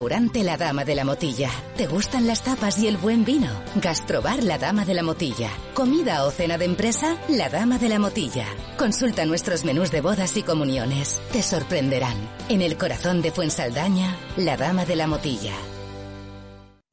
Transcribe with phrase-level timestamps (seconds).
[0.00, 1.50] Durante la Dama de la Motilla.
[1.76, 3.48] ¿Te gustan las tapas y el buen vino?
[3.76, 5.50] Gastrobar La Dama de la Motilla.
[5.74, 7.16] ¿Comida o cena de empresa?
[7.28, 8.46] La Dama de la Motilla.
[8.78, 11.20] Consulta nuestros menús de bodas y comuniones.
[11.32, 12.16] Te sorprenderán.
[12.48, 15.54] En el corazón de Fuensaldaña, La Dama de la Motilla.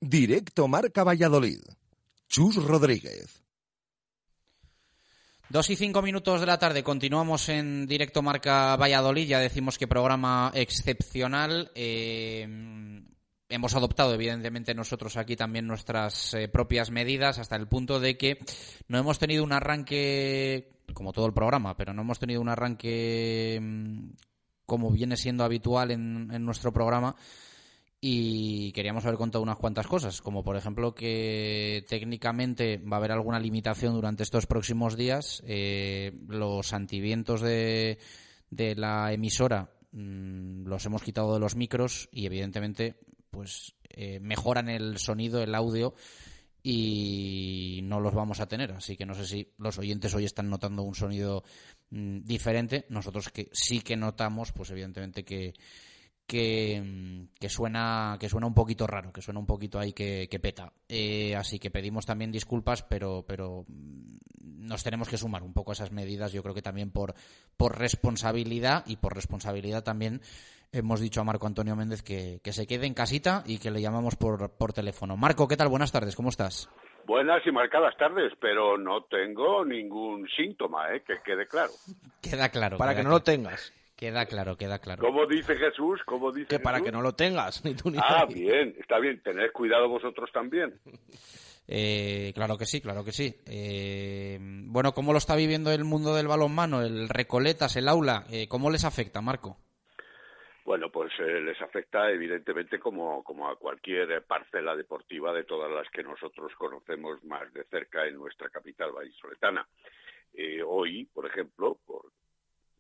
[0.02, 1.62] Directo Marca Valladolid.
[2.28, 3.39] Chus Rodríguez.
[5.50, 9.88] Dos y cinco minutos de la tarde, continuamos en directo Marca Valladolid, ya decimos que
[9.88, 11.72] programa excepcional.
[11.74, 12.48] Eh,
[13.50, 18.38] hemos adoptado, evidentemente, nosotros aquí también nuestras eh, propias medidas, hasta el punto de que
[18.90, 23.58] no hemos tenido un arranque, como todo el programa, pero no hemos tenido un arranque
[23.60, 24.10] mm,
[24.68, 27.16] como viene siendo habitual en, en nuestro programa,
[28.02, 33.12] y queríamos haber contado unas cuantas cosas, como por ejemplo que técnicamente va a haber
[33.12, 35.44] alguna limitación durante estos próximos días.
[35.46, 37.98] Eh, los antivientos de,
[38.50, 42.96] de la emisora mm, los hemos quitado de los micros y evidentemente
[43.32, 45.94] pues eh, mejoran el sonido, el audio
[46.64, 48.72] y no los vamos a tener.
[48.72, 51.44] Así que no sé si los oyentes hoy están notando un sonido
[51.90, 52.86] mm, diferente.
[52.88, 55.54] Nosotros que sí que notamos, pues evidentemente que
[56.30, 60.40] que, que, suena que suena un poquito raro, que suena un poquito ahí que, que
[60.40, 60.72] peta.
[60.88, 63.66] Eh, así que pedimos también disculpas, pero, pero
[64.38, 66.32] nos tenemos que sumar un poco a esas medidas.
[66.32, 67.16] Yo creo que también por,
[67.58, 70.22] por responsabilidad y por responsabilidad también
[70.72, 73.82] hemos dicho a Marco Antonio Méndez que, que se quede en casita y que le
[73.82, 75.18] llamamos por, por teléfono.
[75.18, 75.70] Marco, ¿qué tal?
[75.70, 76.70] Buenas tardes, ¿cómo estás?
[77.08, 81.02] Buenas y marcadas tardes, pero no tengo ningún síntoma, ¿eh?
[81.02, 81.72] que quede claro.
[82.22, 82.78] Queda claro.
[82.78, 83.18] Para queda que no claro.
[83.18, 83.74] lo tengas.
[84.00, 85.02] Queda claro, queda claro.
[85.04, 86.00] ¿Cómo dice Jesús?
[86.06, 86.86] ¿Cómo dice Que para Jesús?
[86.86, 88.44] que no lo tengas, ni tú ni Ah, nadie.
[88.50, 89.22] bien, está bien.
[89.22, 90.80] Tened cuidado vosotros también.
[91.72, 93.32] Eh, claro que sí, claro que sí.
[93.46, 98.26] Eh, bueno, ¿cómo lo está viviendo el mundo del balonmano, el Recoletas, el aula?
[98.32, 99.56] Eh, ¿Cómo les afecta, Marco?
[100.66, 105.88] Bueno, pues eh, les afecta evidentemente como, como a cualquier parcela deportiva de todas las
[105.92, 109.68] que nosotros conocemos más de cerca en nuestra capital vallisoletana.
[110.34, 112.06] Eh, hoy, por ejemplo, por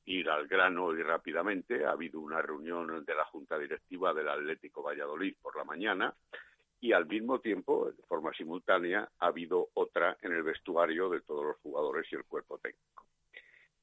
[0.06, 4.84] ir al grano y rápidamente, ha habido una reunión de la Junta Directiva del Atlético
[4.84, 6.14] Valladolid por la mañana
[6.82, 11.46] y al mismo tiempo, de forma simultánea, ha habido otra en el vestuario de todos
[11.46, 13.06] los jugadores y el cuerpo técnico.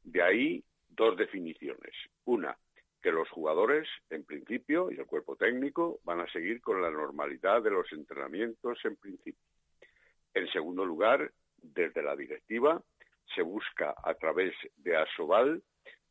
[0.03, 1.95] De ahí dos definiciones.
[2.25, 2.57] Una,
[3.03, 7.63] que los jugadores, en principio, y el cuerpo técnico, van a seguir con la normalidad
[7.63, 9.45] de los entrenamientos en principio.
[10.33, 12.83] En segundo lugar, desde la directiva,
[13.35, 15.63] se busca a través de Asobal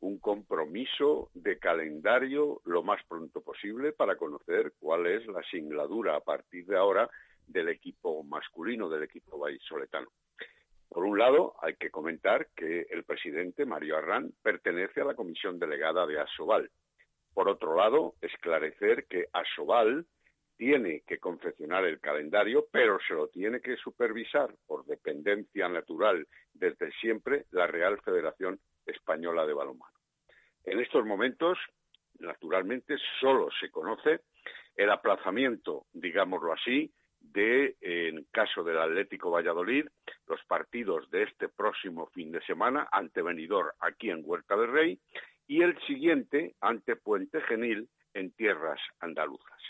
[0.01, 6.22] un compromiso de calendario lo más pronto posible para conocer cuál es la singladura a
[6.22, 7.09] partir de ahora
[7.47, 10.07] del equipo masculino, del equipo vallisoletano.
[10.89, 15.59] Por un lado, hay que comentar que el presidente, Mario Arrán, pertenece a la comisión
[15.59, 16.69] delegada de Asobal.
[17.34, 20.05] Por otro lado, esclarecer que Asobal
[20.57, 26.91] tiene que confeccionar el calendario, pero se lo tiene que supervisar por dependencia natural desde
[26.94, 29.94] siempre la Real Federación Española de Balonmano.
[30.63, 31.57] En estos momentos,
[32.19, 34.22] naturalmente, solo se conoce
[34.75, 39.88] el aplazamiento, digámoslo así, de, en caso del Atlético Valladolid,
[40.28, 45.00] los partidos de este próximo fin de semana ante Benidorm aquí en Huerta del Rey
[45.47, 49.62] y el siguiente ante Puente Genil en tierras andaluzas.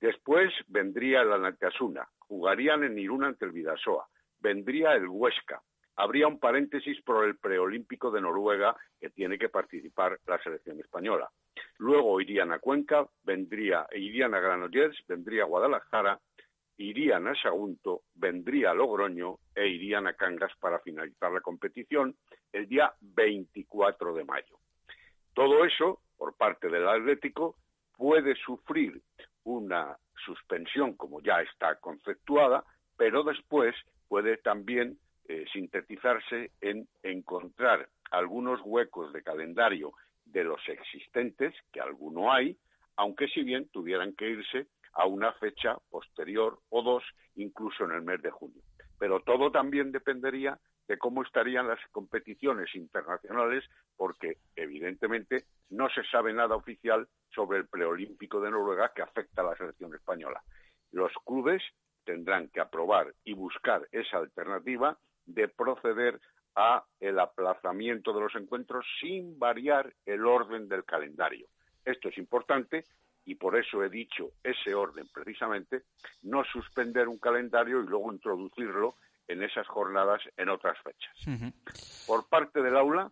[0.00, 4.06] Después vendría el Anatasuna, jugarían en Irún ante el Vidasoa,
[4.40, 5.62] vendría el Huesca,
[6.02, 11.30] habría un paréntesis por el preolímpico de Noruega que tiene que participar la selección española.
[11.78, 16.18] Luego irían a Cuenca, vendría, irían a Granollers, vendría a Guadalajara,
[16.78, 22.16] irían a Sagunto, vendría a Logroño e irían a Cangas para finalizar la competición
[22.52, 24.58] el día 24 de mayo.
[25.34, 27.54] Todo eso, por parte del Atlético,
[27.96, 29.00] puede sufrir
[29.44, 29.96] una
[30.26, 32.64] suspensión como ya está conceptuada,
[32.96, 33.76] pero después
[34.08, 34.98] puede también
[35.28, 39.92] eh, sintetizarse en encontrar algunos huecos de calendario
[40.24, 42.56] de los existentes, que alguno hay,
[42.96, 47.02] aunque si bien tuvieran que irse a una fecha posterior o dos,
[47.36, 48.62] incluso en el mes de junio.
[48.98, 50.58] Pero todo también dependería
[50.88, 53.64] de cómo estarían las competiciones internacionales,
[53.96, 59.46] porque evidentemente no se sabe nada oficial sobre el preolímpico de Noruega que afecta a
[59.46, 60.42] la selección española.
[60.90, 61.62] Los clubes
[62.04, 64.98] tendrán que aprobar y buscar esa alternativa
[65.34, 66.20] de proceder
[66.54, 71.46] a el aplazamiento de los encuentros sin variar el orden del calendario.
[71.84, 72.84] Esto es importante
[73.24, 75.82] y por eso he dicho ese orden precisamente,
[76.22, 78.96] no suspender un calendario y luego introducirlo
[79.28, 81.16] en esas jornadas en otras fechas.
[82.06, 83.10] Por parte del aula,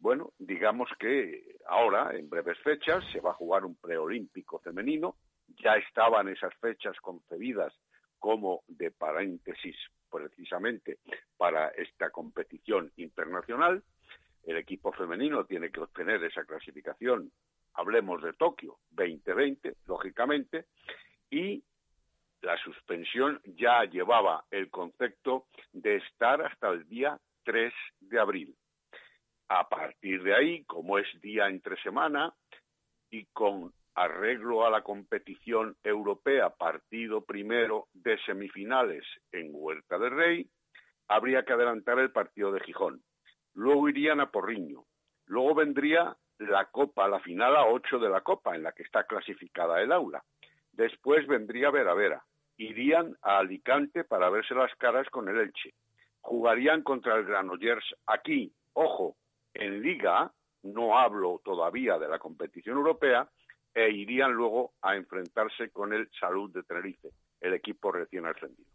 [0.00, 5.14] bueno, digamos que ahora, en breves fechas, se va a jugar un preolímpico femenino,
[5.62, 7.72] ya estaban esas fechas concebidas
[8.18, 9.76] como de paréntesis
[10.12, 10.98] precisamente
[11.36, 13.82] para esta competición internacional.
[14.44, 17.32] El equipo femenino tiene que obtener esa clasificación,
[17.74, 20.66] hablemos de Tokio 2020, lógicamente,
[21.30, 21.64] y
[22.42, 28.54] la suspensión ya llevaba el concepto de estar hasta el día 3 de abril.
[29.48, 32.34] A partir de ahí, como es día entre semana
[33.10, 40.50] y con arreglo a la competición europea, partido primero de semifinales en Huerta del Rey,
[41.08, 43.02] habría que adelantar el partido de Gijón.
[43.54, 44.84] Luego irían a Porriño.
[45.26, 49.04] Luego vendría la Copa, la final a ocho de la Copa, en la que está
[49.04, 50.22] clasificada el aula.
[50.72, 52.24] Después vendría Vera Vera.
[52.56, 55.74] Irían a Alicante para verse las caras con el Elche.
[56.20, 59.16] Jugarían contra el Granollers aquí, ojo,
[59.54, 63.28] en Liga, no hablo todavía de la competición europea,
[63.74, 67.08] e irían luego a enfrentarse con el Salud de Tenerife,
[67.40, 68.68] el equipo recién ascendido.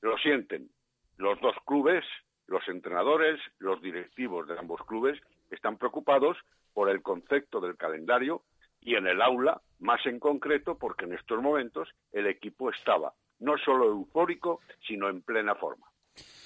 [0.00, 0.68] Lo sienten,
[1.16, 2.04] los dos clubes,
[2.46, 5.20] los entrenadores, los directivos de ambos clubes
[5.50, 6.36] están preocupados
[6.72, 8.42] por el concepto del calendario
[8.80, 13.56] y en el aula, más en concreto, porque en estos momentos el equipo estaba no
[13.58, 15.86] solo eufórico, sino en plena forma.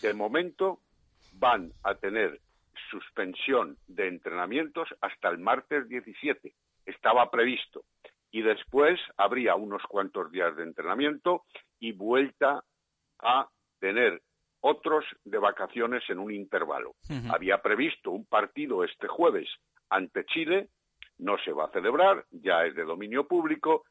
[0.03, 0.81] De momento
[1.35, 2.41] van a tener
[2.91, 6.55] suspensión de entrenamientos hasta el martes 17,
[6.89, 7.83] estaba previsto.
[8.31, 11.45] Y después habría unos cuantos días de entrenamiento
[11.79, 12.63] y vuelta
[13.21, 13.49] a
[13.79, 14.21] tener
[14.61, 16.95] otros de vacaciones en un intervalo.
[17.31, 19.49] Había previsto un partido este jueves
[19.89, 20.69] ante Chile,
[21.19, 23.85] no se va a celebrar, ya es de dominio público,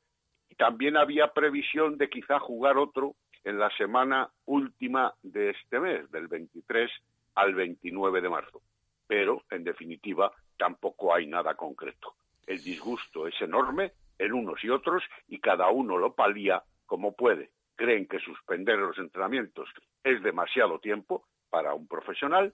[0.49, 6.11] y también había previsión de quizá jugar otro en la semana última de este mes,
[6.11, 6.91] del 23
[7.35, 8.61] al 29 de marzo.
[9.07, 12.13] Pero, en definitiva, tampoco hay nada concreto
[12.47, 17.51] el disgusto es enorme en unos y otros y cada uno lo palía como puede.
[17.75, 19.69] Creen que suspender los entrenamientos
[20.03, 22.53] es demasiado tiempo para un profesional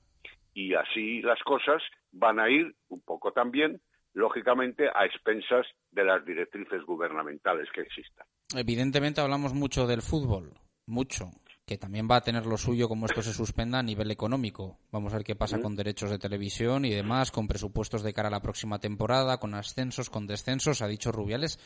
[0.54, 1.82] y así las cosas
[2.12, 3.82] van a ir un poco también,
[4.14, 8.26] lógicamente, a expensas de las directrices gubernamentales que existan.
[8.56, 10.54] Evidentemente hablamos mucho del fútbol,
[10.86, 11.30] mucho,
[11.66, 14.80] que también va a tener lo suyo como esto se suspenda a nivel económico.
[14.92, 18.28] Vamos a ver qué pasa con derechos de televisión y demás, con presupuestos de cara
[18.28, 20.82] a la próxima temporada, con ascensos, con descensos.
[20.82, 21.60] Ha dicho Rubiales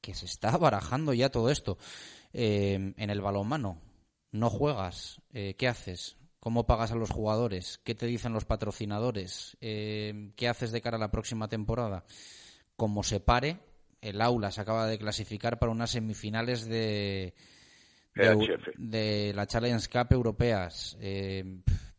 [0.00, 1.76] que se está barajando ya todo esto.
[2.32, 3.78] Eh, en el balonmano,
[4.30, 6.16] no juegas, eh, ¿qué haces?
[6.40, 7.78] ¿Cómo pagas a los jugadores?
[7.84, 9.56] ¿Qué te dicen los patrocinadores?
[9.60, 12.04] Eh, ¿Qué haces de cara a la próxima temporada?
[12.74, 13.60] Como se pare,
[14.00, 17.34] el aula se acaba de clasificar para unas semifinales de,
[18.14, 20.96] de, la Challenge Cup europeas.
[21.00, 21.44] Eh,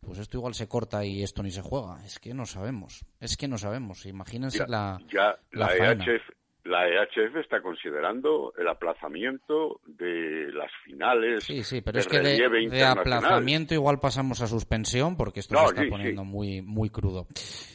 [0.00, 1.98] pues esto igual se corta y esto ni se juega.
[2.04, 3.04] Es que no sabemos.
[3.20, 4.06] Es que no sabemos.
[4.06, 4.98] Imagínense la.
[5.12, 6.22] Ya la, EHF,
[6.64, 11.44] la EHF está considerando el aplazamiento de las finales.
[11.44, 15.88] Sí, sí, pero es que de, aplazamiento igual pasamos a suspensión porque esto se está
[15.88, 17.26] poniendo muy muy crudo.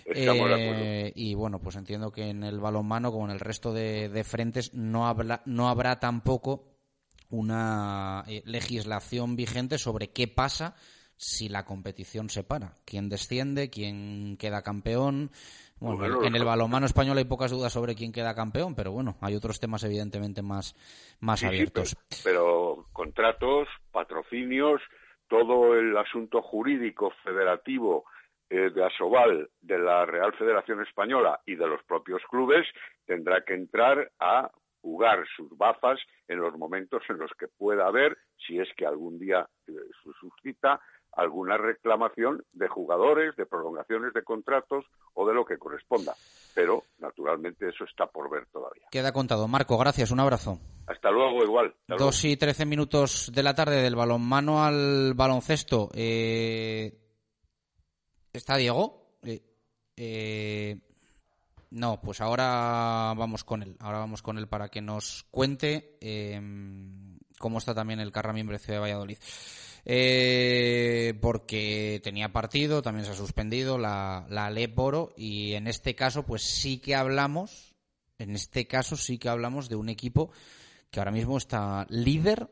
[0.05, 4.23] Eh, y bueno, pues entiendo que en el balonmano, como en el resto de, de
[4.23, 6.78] frentes, no, habla, no habrá tampoco
[7.29, 10.75] una eh, legislación vigente sobre qué pasa
[11.15, 12.73] si la competición se para.
[12.85, 13.69] ¿Quién desciende?
[13.69, 15.31] ¿Quién queda campeón?
[15.79, 19.35] Bueno, en el balonmano español hay pocas dudas sobre quién queda campeón, pero bueno, hay
[19.35, 20.75] otros temas evidentemente más,
[21.19, 21.95] más abiertos.
[22.23, 24.81] pero, contratos, patrocinios,
[25.27, 28.05] todo el asunto jurídico federativo
[28.49, 32.65] eh, de Asobal, de la Real Federación Española y de los propios clubes
[33.05, 38.17] tendrá que entrar a jugar sus bazas en los momentos en los que pueda haber,
[38.47, 39.73] si es que algún día se
[40.19, 40.79] suscita,
[41.13, 46.13] alguna reclamación de jugadores, de prolongaciones de contratos o de lo que corresponda.
[46.53, 48.87] Pero, naturalmente, eso está por ver todavía.
[48.91, 49.47] Queda contado.
[49.47, 50.11] Marco, gracias.
[50.11, 50.59] Un abrazo.
[50.87, 51.73] Hasta luego, igual.
[51.87, 55.89] Dos y trece minutos de la tarde del balonmano al baloncesto.
[55.93, 56.93] Eh,
[58.31, 59.17] ¿Está Diego?
[59.23, 59.41] Eh,
[59.97, 60.77] eh,
[61.71, 63.75] no, pues ahora vamos con él.
[63.79, 68.77] Ahora vamos con él para que nos cuente em, cómo está también el Carramimbre Ciudad
[68.77, 69.17] de Valladolid.
[69.85, 76.25] eh, porque tenía partido, también se ha suspendido la, la Leporo y en este caso
[76.25, 77.75] pues sí que hablamos,
[78.17, 80.31] en este caso sí que hablamos de un equipo
[80.91, 82.49] que ahora mismo está líder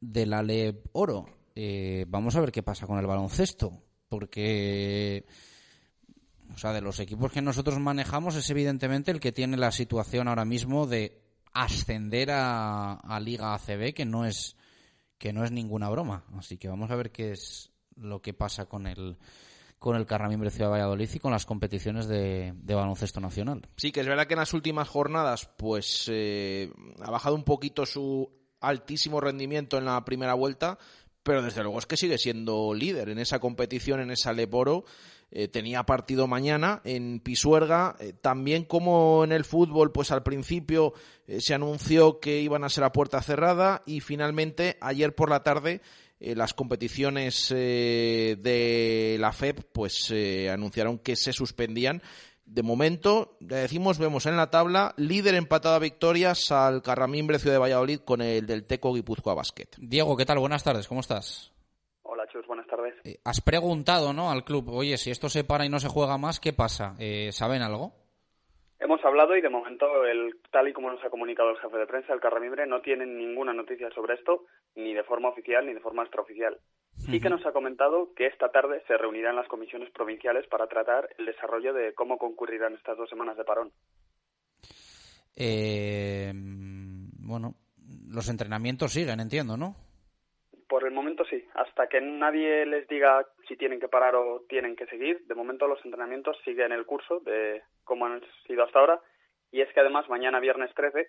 [0.00, 1.26] de la Lep Oro.
[1.54, 5.26] Eh, vamos a ver qué pasa con el baloncesto, porque
[6.58, 10.26] o sea, de los equipos que nosotros manejamos es evidentemente el que tiene la situación
[10.26, 11.22] ahora mismo de
[11.52, 14.56] ascender a, a Liga ACB, que no es
[15.18, 16.24] que no es ninguna broma.
[16.36, 19.18] Así que vamos a ver qué es lo que pasa con el
[19.78, 23.68] con el Carramimbre Ciudad de Valladolid y con las competiciones de, baloncesto nacional.
[23.76, 27.86] Sí, que es verdad que en las últimas jornadas pues eh, ha bajado un poquito
[27.86, 28.28] su
[28.60, 30.76] altísimo rendimiento en la primera vuelta,
[31.22, 34.84] pero desde luego es que sigue siendo líder en esa competición, en esa Leporo.
[35.30, 37.96] Eh, tenía partido mañana en Pisuerga.
[38.00, 40.94] Eh, también como en el fútbol, pues al principio
[41.38, 45.82] se anunció que iban a ser a puerta cerrada y finalmente ayer por la tarde
[46.20, 52.02] eh, las competiciones eh, de la FEP pues eh, anunciaron que se suspendían.
[52.44, 57.56] De momento, le decimos, vemos en la tabla, líder empatado a victorias al Carramimbre Ciudad
[57.56, 59.68] de Valladolid con el del Teco Guipúzcoa Basket.
[59.76, 60.38] Diego, ¿qué tal?
[60.38, 61.52] Buenas tardes, ¿cómo estás?
[62.70, 63.20] Buenas tardes.
[63.24, 64.30] has preguntado, ¿no?
[64.30, 66.94] Al club, oye, si esto se para y no se juega más, ¿qué pasa?
[67.30, 67.92] ¿Saben algo?
[68.80, 71.86] Hemos hablado y de momento, el, tal y como nos ha comunicado el jefe de
[71.86, 74.44] prensa, el Carramimbre, no tienen ninguna noticia sobre esto,
[74.76, 76.58] ni de forma oficial ni de forma extraoficial.
[76.96, 81.08] Sí que nos ha comentado que esta tarde se reunirán las comisiones provinciales para tratar
[81.18, 83.72] el desarrollo de cómo concurrirán estas dos semanas de parón.
[85.36, 87.54] Eh, bueno,
[88.08, 89.76] los entrenamientos siguen, entiendo, ¿no?
[90.68, 91.42] Por el momento sí.
[91.54, 95.66] Hasta que nadie les diga si tienen que parar o tienen que seguir, de momento
[95.66, 99.00] los entrenamientos siguen el curso de cómo han sido hasta ahora.
[99.50, 101.08] Y es que además mañana viernes 13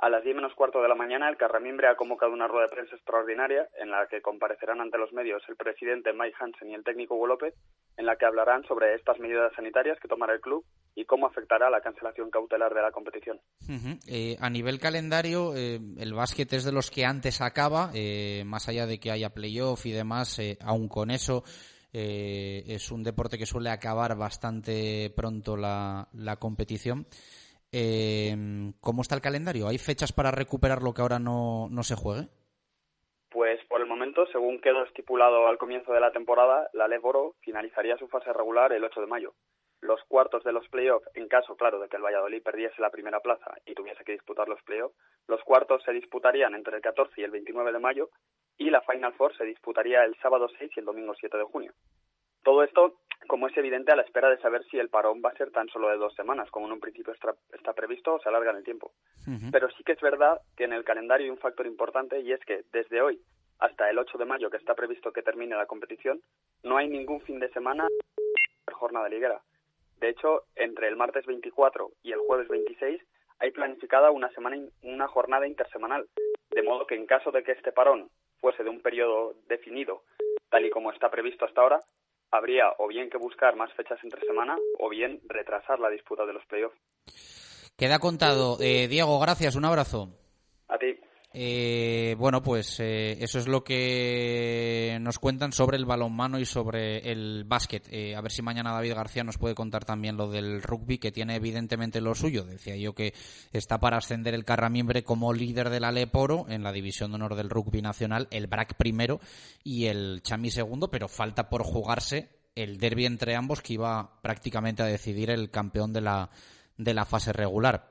[0.00, 2.74] a las 10 menos cuarto de la mañana, el Carramimbre ha convocado una rueda de
[2.74, 6.84] prensa extraordinaria en la que comparecerán ante los medios el presidente Mike Hansen y el
[6.84, 7.54] técnico Hugo López,
[7.98, 10.64] en la que hablarán sobre estas medidas sanitarias que tomará el club
[10.94, 13.40] y cómo afectará la cancelación cautelar de la competición.
[14.08, 18.68] Eh, a nivel calendario, eh, el básquet es de los que antes acaba, eh, más
[18.68, 21.44] allá de que haya playoff y demás, aún con eso.
[21.92, 27.06] es un deporte que suele acabar bastante pronto la competición.
[27.72, 28.34] Eh,
[28.80, 29.68] ¿Cómo está el calendario?
[29.68, 32.28] ¿Hay fechas para recuperar lo que ahora no, no se juegue?
[33.30, 37.96] Pues por el momento, según quedó estipulado al comienzo de la temporada, la Leboro finalizaría
[37.96, 39.34] su fase regular el 8 de mayo.
[39.80, 43.20] Los cuartos de los playoffs, en caso, claro, de que el Valladolid perdiese la primera
[43.20, 44.96] plaza y tuviese que disputar los playoffs,
[45.28, 48.10] los cuartos se disputarían entre el 14 y el 29 de mayo
[48.58, 51.72] y la Final Four se disputaría el sábado 6 y el domingo 7 de junio.
[52.42, 52.96] Todo esto
[53.26, 55.68] como es evidente a la espera de saber si el parón va a ser tan
[55.68, 58.64] solo de dos semanas, como en un principio está, previsto, o se alarga en el
[58.64, 58.92] tiempo.
[59.52, 62.40] Pero sí que es verdad que en el calendario hay un factor importante y es
[62.40, 63.20] que desde hoy
[63.58, 66.20] hasta el 8 de mayo, que está previsto que termine la competición,
[66.62, 67.86] no hay ningún fin de semana
[68.72, 69.42] jornada liguera.
[69.98, 73.00] De hecho, entre el martes 24 y el jueves 26
[73.38, 76.08] hay planificada una semana una jornada intersemanal,
[76.50, 78.10] de modo que en caso de que este parón
[78.40, 80.02] fuese de un periodo definido,
[80.48, 81.80] tal y como está previsto hasta ahora,
[82.30, 86.32] habría o bien que buscar más fechas entre semana o bien retrasar la disputa de
[86.32, 86.76] los playoffs.
[87.76, 88.58] Queda contado.
[88.60, 90.08] Eh, Diego, gracias, un abrazo.
[90.68, 90.98] A ti.
[91.32, 97.10] Eh, bueno, pues eh, eso es lo que nos cuentan sobre el balonmano y sobre
[97.10, 97.86] el básquet.
[97.90, 101.12] Eh, a ver si mañana David García nos puede contar también lo del rugby, que
[101.12, 102.44] tiene evidentemente lo suyo.
[102.44, 103.14] Decía yo que
[103.52, 107.50] está para ascender el Carramimbre como líder del Aleporo en la división de honor del
[107.50, 109.20] rugby nacional, el BRAC primero
[109.62, 114.82] y el Chami segundo, pero falta por jugarse el derby entre ambos que iba prácticamente
[114.82, 116.30] a decidir el campeón de la,
[116.76, 117.86] de la fase regular.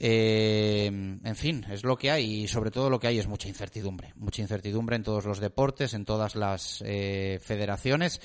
[0.00, 3.48] Eh, en fin, es lo que hay y sobre todo lo que hay es mucha
[3.48, 4.12] incertidumbre.
[4.16, 8.20] Mucha incertidumbre en todos los deportes, en todas las eh, federaciones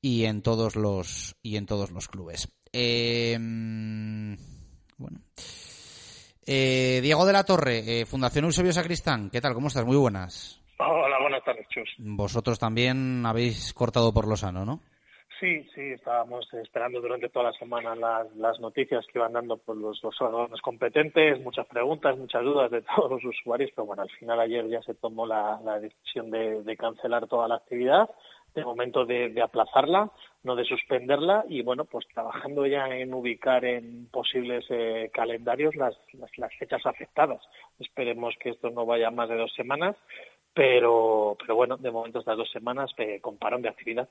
[0.00, 2.48] y en todos los, y en todos los clubes.
[2.72, 3.36] Eh,
[4.98, 5.20] bueno.
[6.44, 9.54] Diego de la Torre, Fundación Eusebio Sacristán, ¿qué tal?
[9.54, 9.84] ¿Cómo estás?
[9.84, 10.60] Muy buenas.
[10.78, 11.88] Hola, buenas tardes, Chus.
[11.98, 14.80] Vosotros también habéis cortado por lo sano, ¿no?
[15.42, 19.76] Sí, sí, estábamos esperando durante toda la semana las, las noticias que iban dando por
[19.76, 24.10] los, los órganos competentes, muchas preguntas, muchas dudas de todos los usuarios, pero bueno, al
[24.10, 28.08] final ayer ya se tomó la, decisión de, de cancelar toda la actividad
[28.54, 30.10] de momento de, aplazarla,
[30.42, 35.96] no de suspenderla y bueno, pues trabajando ya en ubicar en posibles eh, calendarios las,
[36.36, 37.40] las, fechas afectadas.
[37.78, 39.96] Esperemos que esto no vaya más de dos semanas
[40.54, 44.08] pero, pero bueno, de momento estas dos semanas eh, comparan de actividad.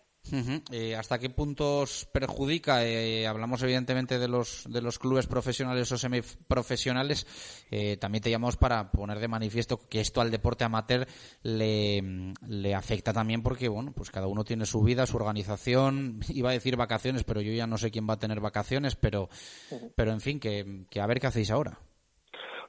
[0.71, 2.83] Eh, ¿Hasta qué puntos perjudica?
[2.83, 7.27] Eh, hablamos evidentemente de los, de los clubes profesionales o semiprofesionales.
[7.69, 11.07] Eh, también te llamamos para poner de manifiesto que esto al deporte amateur
[11.43, 16.21] le, le afecta también porque, bueno, pues cada uno tiene su vida, su organización.
[16.29, 19.29] Iba a decir vacaciones, pero yo ya no sé quién va a tener vacaciones, pero,
[19.95, 21.79] pero en fin, que, que a ver qué hacéis ahora.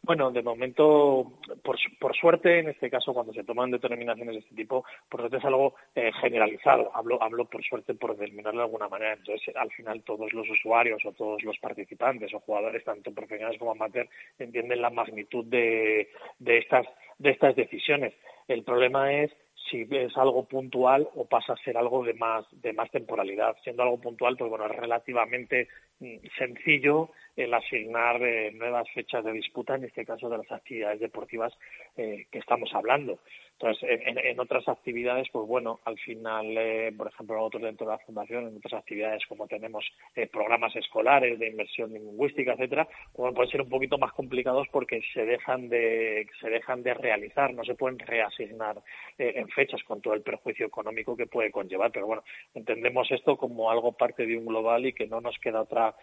[0.05, 1.33] Bueno, de momento,
[1.63, 5.37] por, por, suerte, en este caso, cuando se toman determinaciones de este tipo, por suerte
[5.37, 6.91] es algo eh, generalizado.
[6.93, 9.13] Hablo, hablo por suerte por terminarlo de alguna manera.
[9.13, 13.71] Entonces, al final, todos los usuarios o todos los participantes o jugadores, tanto profesionales como
[13.71, 16.85] amateurs, entienden la magnitud de, de, estas,
[17.19, 18.13] de estas decisiones.
[18.49, 19.31] El problema es
[19.71, 23.57] si es algo puntual o pasa a ser algo de más de más temporalidad.
[23.63, 25.69] Siendo algo puntual, pues bueno, es relativamente
[26.01, 31.01] mm, sencillo el asignar eh, nuevas fechas de disputa, en este caso de las actividades
[31.01, 31.53] deportivas
[31.97, 33.21] eh, que estamos hablando.
[33.53, 37.99] Entonces, en, otras actividades, pues bueno, al final, eh, por ejemplo, nosotros dentro de la
[37.99, 39.85] Fundación, en otras actividades como tenemos
[40.33, 45.25] programas escolares de inversión lingüística, etcétera, bueno, pueden ser un poquito más complicados porque se
[45.25, 48.83] dejan de se dejan de realizar, no se pueden reasignar
[49.17, 51.91] en fechas con todo el perjuicio económico que puede conllevar.
[51.93, 52.23] Pero bueno,
[52.55, 55.95] entendemos esto como algo parte de un global y que no nos queda otra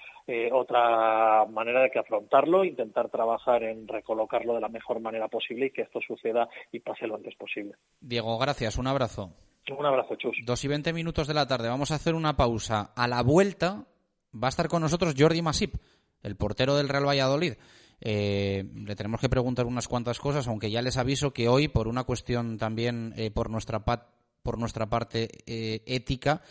[0.52, 5.72] otra manera de que afrontarlo, intentar trabajar en recolocarlo de la mejor manera posible y
[5.72, 7.74] que esto suceda y pase lo antes posible.
[8.00, 8.78] Diego, gracias.
[8.78, 9.34] Un abrazo.
[9.78, 10.38] Un abrazo, Chus.
[10.46, 11.70] Dos y veinte minutos de la tarde.
[11.70, 12.92] Vamos a hacer una pausa.
[12.96, 13.86] A la vuelta
[14.34, 15.76] va a estar con nosotros Jordi Masip,
[16.24, 17.54] el portero del Real Valladolid.
[18.02, 21.88] Eh, le tenemos que preguntar unas cuantas cosas, aunque ya les aviso que hoy, por
[21.88, 26.42] una cuestión también eh, por, nuestra por nuestra parte eh, ética,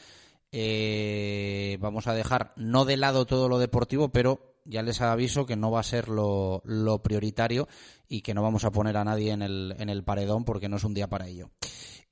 [1.80, 5.70] vamos a dejar no de lado todo lo deportivo, pero ya les aviso que no
[5.70, 6.62] va a ser lo,
[7.02, 7.68] prioritario
[8.08, 10.76] y que no vamos a poner a nadie en el, en el paredón porque no
[10.76, 11.50] es un día para ello.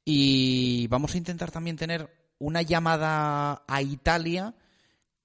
[0.04, 4.54] Y vamos a intentar también tener una llamada a Italia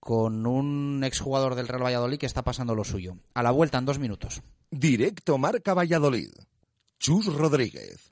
[0.01, 3.17] con un exjugador del Real Valladolid que está pasando lo suyo.
[3.35, 4.41] A la vuelta en dos minutos.
[4.71, 6.31] Directo Marca Valladolid.
[6.99, 8.11] Chus Rodríguez.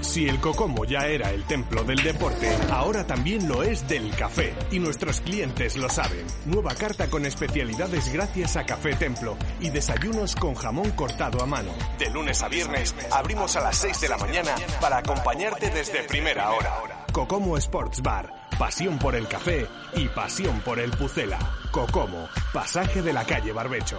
[0.00, 4.54] Si el Cocomo ya era el templo del deporte, ahora también lo es del café.
[4.70, 6.24] Y nuestros clientes lo saben.
[6.46, 11.72] Nueva carta con especialidades gracias a Café Templo y desayunos con jamón cortado a mano.
[11.98, 16.50] De lunes a viernes abrimos a las 6 de la mañana para acompañarte desde primera
[16.52, 17.06] hora.
[17.10, 18.43] Cocomo Sports Bar.
[18.58, 21.38] Pasión por el café y pasión por el Pucela.
[21.72, 23.98] Cocomo, pasaje de la calle Barbecho.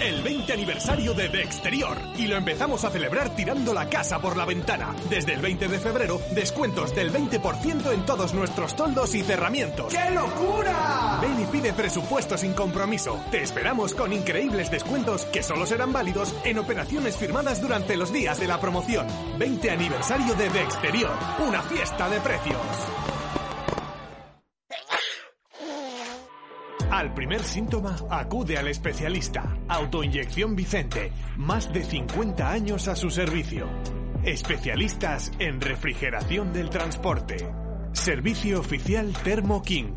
[0.00, 4.36] el 20 aniversario de De Exterior y lo empezamos a celebrar tirando la casa por
[4.36, 4.94] la ventana.
[5.10, 9.92] Desde el 20 de febrero, descuentos del 20% en todos nuestros toldos y cerramientos.
[9.92, 11.18] ¡Qué locura!
[11.20, 13.20] Ven y pide presupuesto sin compromiso.
[13.30, 18.40] Te esperamos con increíbles descuentos que solo serán válidos en operaciones firmadas durante los días
[18.40, 19.06] de la promoción.
[19.38, 21.12] 20 aniversario de De Exterior,
[21.46, 23.19] una fiesta de precios.
[27.00, 29.56] Al primer síntoma, acude al especialista.
[29.68, 31.10] Autoinyección Vicente.
[31.38, 33.66] Más de 50 años a su servicio.
[34.22, 37.38] Especialistas en refrigeración del transporte.
[37.92, 39.94] Servicio oficial Thermo King.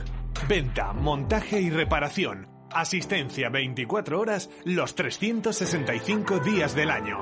[0.48, 2.48] Venta, montaje y reparación.
[2.72, 7.18] Asistencia 24 horas los 365 días del año.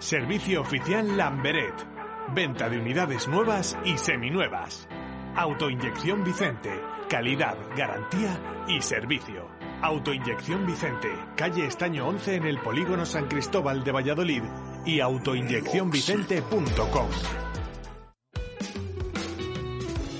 [0.00, 1.74] Servicio oficial Lamberet.
[2.34, 4.88] Venta de unidades nuevas y seminuevas.
[5.36, 9.46] Autoinyección Vicente Calidad, garantía y servicio.
[9.82, 14.42] Autoinyección Vicente, calle Estaño 11 en el polígono San Cristóbal de Valladolid
[14.86, 17.08] y autoinyeccionvicente.com.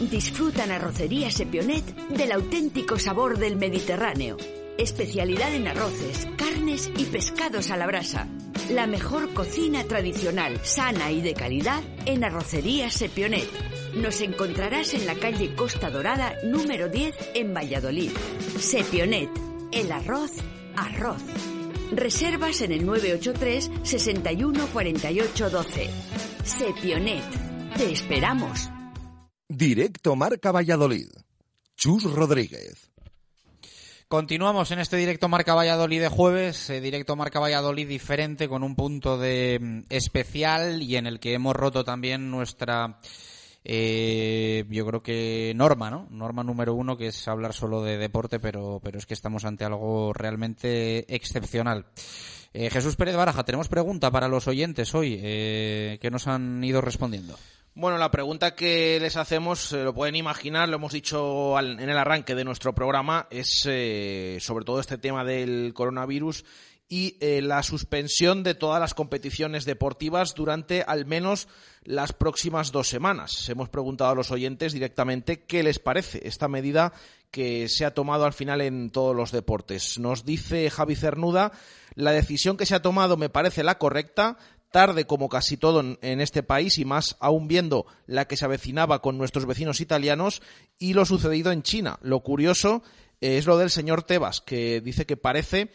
[0.00, 4.36] Disfrutan arrocería Sepionet del auténtico sabor del Mediterráneo.
[4.76, 8.28] Especialidad en arroces, carnes y pescados a la brasa.
[8.70, 13.48] La mejor cocina tradicional, sana y de calidad en arrocería Sepionet.
[13.94, 18.12] Nos encontrarás en la calle Costa Dorada número 10 en Valladolid.
[18.58, 19.28] Sepionet,
[19.72, 20.32] el arroz,
[20.76, 21.22] arroz.
[21.90, 25.90] Reservas en el 983 61 48 12.
[26.44, 27.24] Sepionet.
[27.76, 28.70] Te esperamos.
[29.48, 31.08] Directo Marca Valladolid.
[31.76, 32.91] Chus Rodríguez.
[34.12, 38.76] Continuamos en este directo Marca Valladolid de jueves, eh, directo Marca Valladolid diferente con un
[38.76, 42.98] punto de mm, especial y en el que hemos roto también nuestra,
[43.64, 46.08] eh, yo creo que norma, ¿no?
[46.10, 49.64] Norma número uno que es hablar solo de deporte, pero, pero es que estamos ante
[49.64, 51.86] algo realmente excepcional.
[52.52, 57.38] Eh, Jesús Pérez Baraja, tenemos pregunta para los oyentes hoy que nos han ido respondiendo.
[57.74, 62.34] Bueno, la pregunta que les hacemos, lo pueden imaginar, lo hemos dicho en el arranque
[62.34, 66.44] de nuestro programa, es eh, sobre todo este tema del coronavirus
[66.90, 71.48] y eh, la suspensión de todas las competiciones deportivas durante al menos
[71.84, 73.48] las próximas dos semanas.
[73.48, 76.92] Hemos preguntado a los oyentes directamente qué les parece esta medida
[77.30, 79.98] que se ha tomado al final en todos los deportes.
[79.98, 81.52] Nos dice Javi Cernuda,
[81.94, 84.36] la decisión que se ha tomado me parece la correcta,
[84.72, 89.00] tarde como casi todo en, este país y más aún viendo la que se avecinaba
[89.00, 90.42] con nuestros vecinos italianos
[90.78, 91.98] y lo sucedido en China.
[92.02, 92.82] Lo curioso
[93.20, 95.70] eh, es lo del señor Tebas, que dice que parece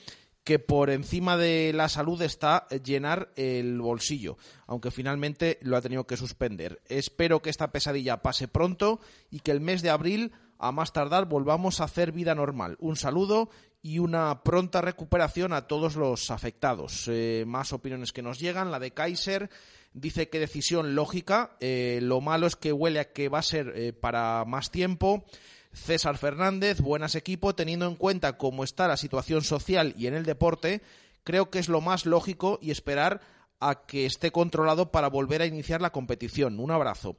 [0.48, 6.08] que por encima de la salud está llenar el bolsillo, aunque finalmente lo ha tenido
[6.08, 6.82] que suspender.
[6.88, 11.26] Espero que esta pesadilla pase pronto y que el mes de abril, a más tardar,
[11.26, 12.78] volvamos a hacer vida normal.
[12.80, 13.50] Un saludo
[13.82, 17.06] y una pronta recuperación a todos los afectados.
[17.08, 18.72] Eh, más opiniones que nos llegan.
[18.72, 19.50] La de Kaiser
[19.94, 21.56] dice que decisión lógica.
[21.60, 25.26] Eh, lo malo es que huele a que va a ser eh, para más tiempo.
[25.72, 30.26] César Fernández, buenas equipo, teniendo en cuenta cómo está la situación social y en el
[30.26, 30.82] deporte,
[31.24, 33.22] creo que es lo más lógico y esperar
[33.60, 36.60] a que esté controlado para volver a iniciar la competición.
[36.60, 37.16] Un abrazo.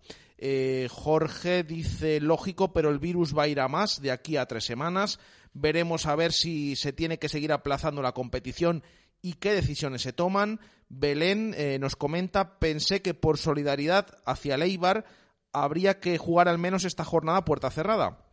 [0.91, 4.65] Jorge dice lógico, pero el virus va a ir a más de aquí a tres
[4.65, 5.21] semanas.
[5.53, 8.83] Veremos a ver si se tiene que seguir aplazando la competición
[9.23, 10.61] y qué decisiones se toman.
[10.89, 15.05] Belén eh, nos comenta, pensé que por solidaridad hacia Leibar
[15.53, 18.25] habría que jugar al menos esta jornada puerta cerrada.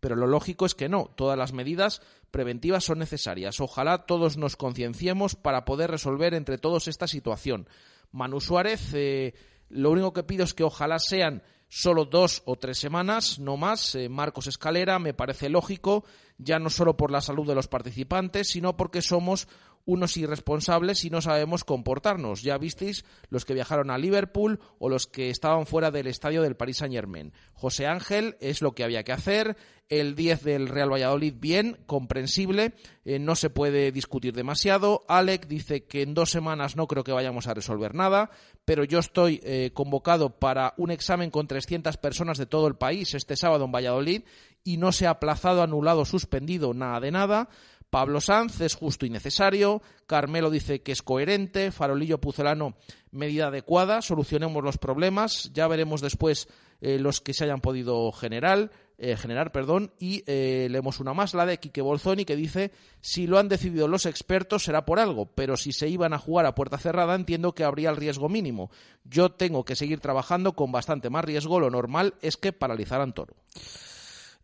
[0.00, 3.60] Pero lo lógico es que no, todas las medidas preventivas son necesarias.
[3.60, 7.68] Ojalá todos nos concienciemos para poder resolver entre todos esta situación.
[8.12, 9.34] Manu Suárez, eh,
[9.68, 13.94] lo único que pido es que ojalá sean solo dos o tres semanas, no más.
[13.94, 16.04] Eh, Marcos Escalera me parece lógico,
[16.38, 19.48] ya no solo por la salud de los participantes, sino porque somos
[19.88, 22.42] unos irresponsables y no sabemos comportarnos.
[22.42, 26.56] Ya visteis los que viajaron a Liverpool o los que estaban fuera del estadio del
[26.56, 27.32] Paris Saint Germain.
[27.54, 29.56] José Ángel es lo que había que hacer.
[29.88, 32.74] El 10 del Real Valladolid, bien, comprensible,
[33.06, 35.06] eh, no se puede discutir demasiado.
[35.08, 38.30] Alec dice que en dos semanas no creo que vayamos a resolver nada,
[38.68, 43.14] pero yo estoy eh, convocado para un examen con 300 personas de todo el país
[43.14, 44.24] este sábado en Valladolid
[44.62, 47.48] y no se ha aplazado, anulado, suspendido, nada de nada.
[47.88, 52.76] Pablo Sanz es justo y necesario, Carmelo dice que es coherente, Farolillo Pucelano
[53.10, 56.46] medida adecuada, solucionemos los problemas, ya veremos después
[56.82, 61.32] eh, los que se hayan podido generar, eh, generar perdón, y eh, leemos una más,
[61.32, 65.26] la de Quique Bolzoni, que dice, si lo han decidido los expertos será por algo,
[65.26, 68.70] pero si se iban a jugar a puerta cerrada entiendo que habría el riesgo mínimo.
[69.04, 73.36] Yo tengo que seguir trabajando con bastante más riesgo, lo normal es que paralizaran Toro.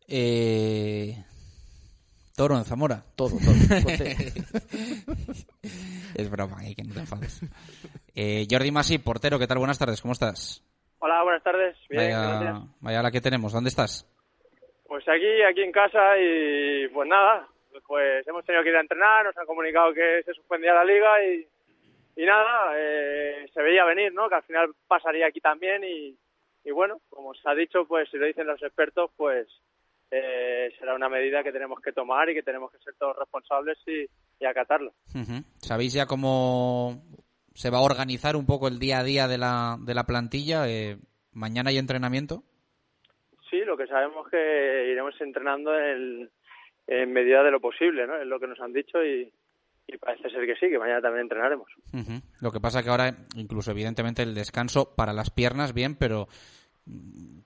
[0.07, 1.25] Eh,
[2.37, 3.05] Toro en Zamora.
[3.17, 3.55] Todo, todo.
[6.14, 7.40] es broma, eh, que no te enfades.
[8.14, 9.59] Eh, Jordi Masi, portero, ¿qué tal?
[9.59, 10.62] Buenas tardes, ¿cómo estás?
[10.99, 11.77] Hola, buenas tardes.
[11.88, 13.53] Bien, vaya, vaya la que tenemos.
[13.53, 14.07] ¿Dónde estás?
[14.95, 17.49] Pues aquí, aquí en casa y pues nada,
[17.85, 21.11] pues hemos tenido que ir a entrenar, nos han comunicado que se suspendía la liga
[21.27, 21.49] y,
[22.23, 24.29] y nada, eh, se veía venir, ¿no?
[24.29, 26.17] Que al final pasaría aquí también y,
[26.65, 29.49] y bueno, como se ha dicho, pues si lo dicen los expertos, pues
[30.13, 33.77] eh, será una medida que tenemos que tomar y que tenemos que ser todos responsables
[33.89, 34.07] y,
[34.39, 34.93] y acatarlo.
[35.59, 37.03] ¿Sabéis ya cómo
[37.53, 40.69] se va a organizar un poco el día a día de la, de la plantilla?
[40.69, 40.99] Eh,
[41.33, 42.45] ¿Mañana hay entrenamiento?
[43.55, 46.29] Sí, lo que sabemos es que iremos entrenando en,
[46.88, 48.17] en medida de lo posible, ¿no?
[48.17, 49.33] Es lo que nos han dicho y,
[49.87, 51.69] y parece ser que sí, que mañana también entrenaremos.
[52.40, 56.27] Lo que pasa que ahora, incluso evidentemente el descanso para las piernas, bien, pero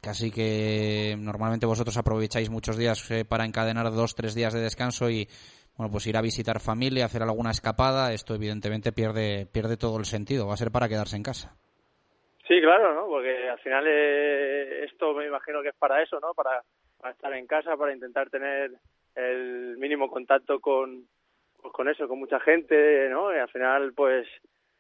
[0.01, 5.11] casi que normalmente vosotros aprovecháis muchos días eh, para encadenar dos, tres días de descanso
[5.11, 5.29] y
[5.77, 10.07] bueno, pues ir a visitar familia, hacer alguna escapada, esto evidentemente pierde, pierde todo el
[10.07, 11.59] sentido, va a ser para quedarse en casa.
[12.49, 13.07] Sí, claro, ¿no?
[13.07, 16.33] Porque al final eh, esto me imagino que es para eso, ¿no?
[16.33, 16.63] Para,
[16.99, 18.73] para estar en casa, para intentar tener
[19.15, 21.07] el mínimo contacto con,
[21.61, 23.35] pues con eso, con mucha gente, ¿no?
[23.35, 24.27] Y al final, pues,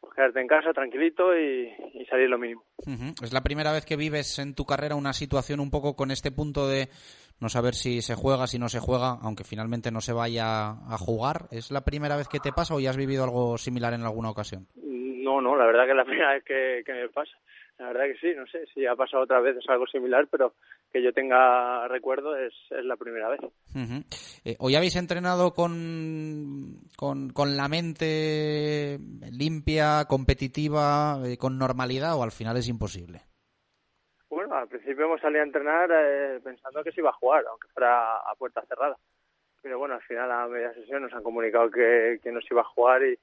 [0.01, 2.65] pues quedarte en casa tranquilito y, y salir lo mínimo.
[3.23, 6.33] Es la primera vez que vives en tu carrera una situación un poco con este
[6.33, 6.89] punto de
[7.39, 10.97] no saber si se juega, si no se juega, aunque finalmente no se vaya a
[10.99, 11.49] jugar.
[11.51, 14.31] ¿Es la primera vez que te pasa o ya has vivido algo similar en alguna
[14.31, 14.67] ocasión?
[14.75, 17.37] No, no, la verdad que es la primera vez que, que me pasa.
[17.79, 20.55] La verdad que sí, no sé si ha pasado otra vez es algo similar, pero
[20.93, 23.41] que yo tenga recuerdo es, es la primera vez.
[24.45, 28.99] eh, ¿Hoy habéis entrenado con, con, con, la mente
[29.31, 33.21] limpia, competitiva, eh, con normalidad o al final es imposible?
[34.29, 37.69] Bueno, al principio hemos salido a entrenar eh, pensando que se iba a jugar, aunque
[37.69, 38.97] fuera a puerta cerrada.
[39.62, 42.62] Pero bueno, al final a media sesión nos han comunicado que, que no se iba
[42.62, 43.17] a jugar y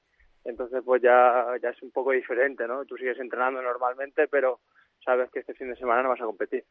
[0.46, 2.86] entonces pues ya, ya es un poco diferente, ¿no?
[2.86, 4.62] Tú sigues entrenando normalmente, pero
[5.04, 6.64] sabes que este fin de semana no vas a competir.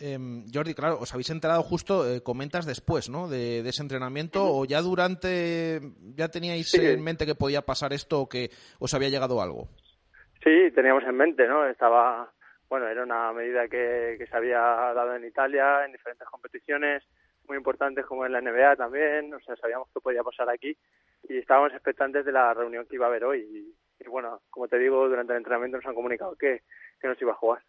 [0.00, 0.18] Eh,
[0.52, 3.28] Jordi, claro, os habéis enterado justo, eh, comentas después, ¿no?
[3.28, 5.80] De, de ese entrenamiento, o ya durante,
[6.16, 6.84] ya teníais sí.
[6.84, 8.50] en mente que podía pasar esto o que
[8.80, 9.68] os había llegado algo.
[10.42, 11.66] Sí, teníamos en mente, ¿no?
[11.66, 12.32] Estaba,
[12.68, 17.04] bueno, era una medida que, que se había dado en Italia, en diferentes competiciones
[17.48, 20.76] muy importantes como en la NBA también, o sea, sabíamos que podía pasar aquí
[21.28, 23.40] y estábamos expectantes de la reunión que iba a haber hoy.
[23.40, 26.62] Y, y bueno, como te digo, durante el entrenamiento nos han comunicado que,
[27.00, 27.62] que no se iba a jugar.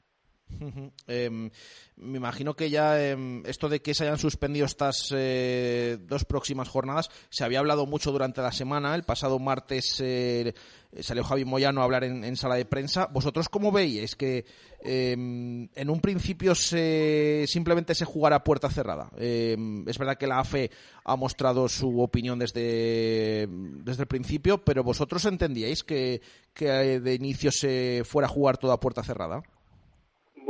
[1.07, 1.49] Eh,
[1.97, 6.67] me imagino que ya eh, esto de que se hayan suspendido estas eh, dos próximas
[6.67, 8.95] jornadas se había hablado mucho durante la semana.
[8.95, 10.53] El pasado martes eh,
[10.99, 13.07] salió Javi Moyano a hablar en, sala de prensa.
[13.07, 14.45] ¿Vosotros cómo veis que
[14.81, 19.09] em, en un principio se, simplemente se jugara a puerta cerrada?
[19.17, 20.71] Em, es verdad que la AFE
[21.05, 26.21] ha mostrado su opinión desde, desde el principio, pero ¿vosotros entendíais que,
[26.53, 29.43] que de inicio se fuera a jugar toda puerta cerrada?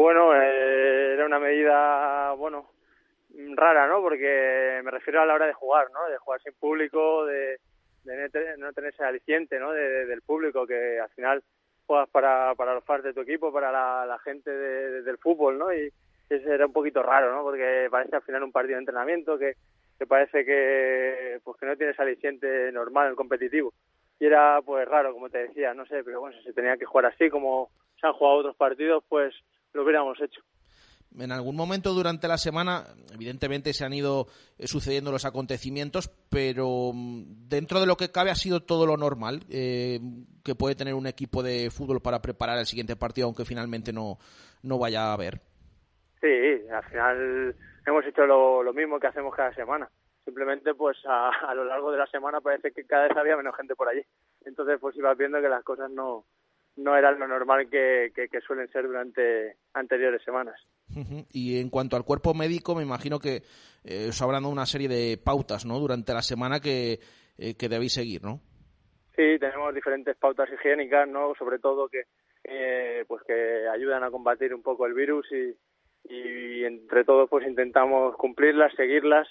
[0.05, 2.69] Bueno, eh, era una medida, bueno,
[3.55, 4.03] rara, ¿no?
[4.03, 6.07] Porque me refiero a la hora de jugar, ¿no?
[6.07, 7.57] De jugar sin público, de,
[8.03, 9.71] de no tener ese aliciente, ¿no?
[9.71, 11.43] De, de, del público, que al final
[11.87, 15.73] juegas para, para los fans de tu equipo, para la, gente de, del fútbol, ¿no?
[15.73, 15.91] Y
[16.29, 17.41] eso era un poquito raro, ¿no?
[17.41, 19.55] Porque parece al final un partido de entrenamiento que,
[19.97, 23.73] que parece que, pues que no tiene ese aliciente normal, competitivo.
[24.19, 26.85] Y era, pues, raro, como te decía, no sé, pero bueno, si se tenía que
[26.85, 29.33] jugar así, como se han jugado otros partidos, pues
[29.75, 30.41] lo hubiéramos hecho.
[31.17, 32.83] En algún momento durante la semana,
[33.13, 34.27] evidentemente se han ido
[34.59, 39.99] sucediendo los acontecimientos, pero dentro de lo que cabe ha sido todo lo normal eh,
[40.43, 44.17] que puede tener un equipo de fútbol para preparar el siguiente partido, aunque finalmente no,
[44.61, 45.39] no vaya a haber.
[46.19, 46.27] Sí,
[46.69, 49.89] al final hemos hecho lo, lo mismo que hacemos cada semana.
[50.25, 53.55] Simplemente, pues a, a, lo largo de la semana parece que cada vez había menos
[53.55, 54.01] gente por allí.
[54.43, 56.25] Entonces, pues ibas viendo que las cosas no,
[56.77, 60.55] no era lo normal que, que, que, suelen ser durante anteriores semanas.
[60.89, 61.25] Uh -huh.
[61.31, 63.43] Y en cuanto al cuerpo médico, me imagino que
[63.83, 65.79] eh, os habrán dado una serie de pautas ¿no?
[65.79, 66.99] durante la semana que,
[67.37, 68.41] eh, que debéis seguir, ¿no?
[69.15, 71.33] Sí, tenemos diferentes pautas higiénicas, ¿no?
[71.35, 72.03] Sobre todo que,
[72.43, 75.55] eh, pues que ayudan a combatir un poco el virus y,
[76.13, 79.27] y entre todos pues intentamos cumplirlas, seguirlas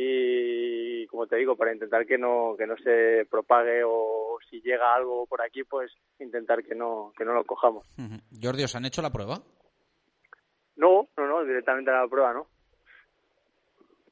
[0.00, 4.94] y como te digo para intentar que no que no se propague o si llega
[4.94, 7.84] algo por aquí pues intentar que no que no lo cojamos.
[7.98, 8.20] Uh -huh.
[8.40, 9.42] Jordi os han hecho la prueba
[10.76, 12.46] no no no directamente a la prueba no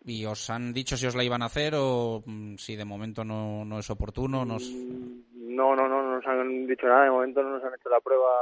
[0.05, 3.23] y os han dicho si os la iban a hacer o mm, si de momento
[3.25, 7.05] no, no es oportuno nos no no no no nos han dicho nada.
[7.05, 8.33] De momento no nos han hecho la prueba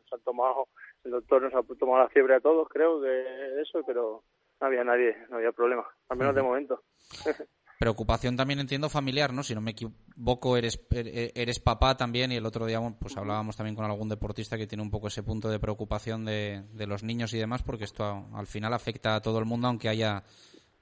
[0.00, 0.68] nos han tomado
[1.04, 4.22] el doctor nos ha tomado la fiebre a todos creo de eso pero
[4.60, 6.82] no había nadie, no había problema, al menos de momento.
[7.78, 9.44] Preocupación también entiendo familiar, ¿no?
[9.44, 13.76] Si no me equivoco, eres eres papá también y el otro día pues hablábamos también
[13.76, 17.32] con algún deportista que tiene un poco ese punto de preocupación de, de los niños
[17.34, 20.24] y demás porque esto al final afecta a todo el mundo aunque haya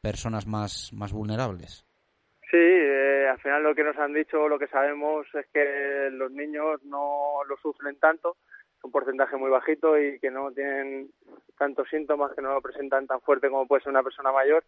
[0.01, 1.85] personas más, más vulnerables.
[2.51, 6.31] Sí, eh, al final lo que nos han dicho, lo que sabemos es que los
[6.31, 8.37] niños no lo sufren tanto,
[8.83, 11.11] un porcentaje muy bajito y que no tienen
[11.59, 14.65] tantos síntomas, que no lo presentan tan fuerte como puede ser una persona mayor.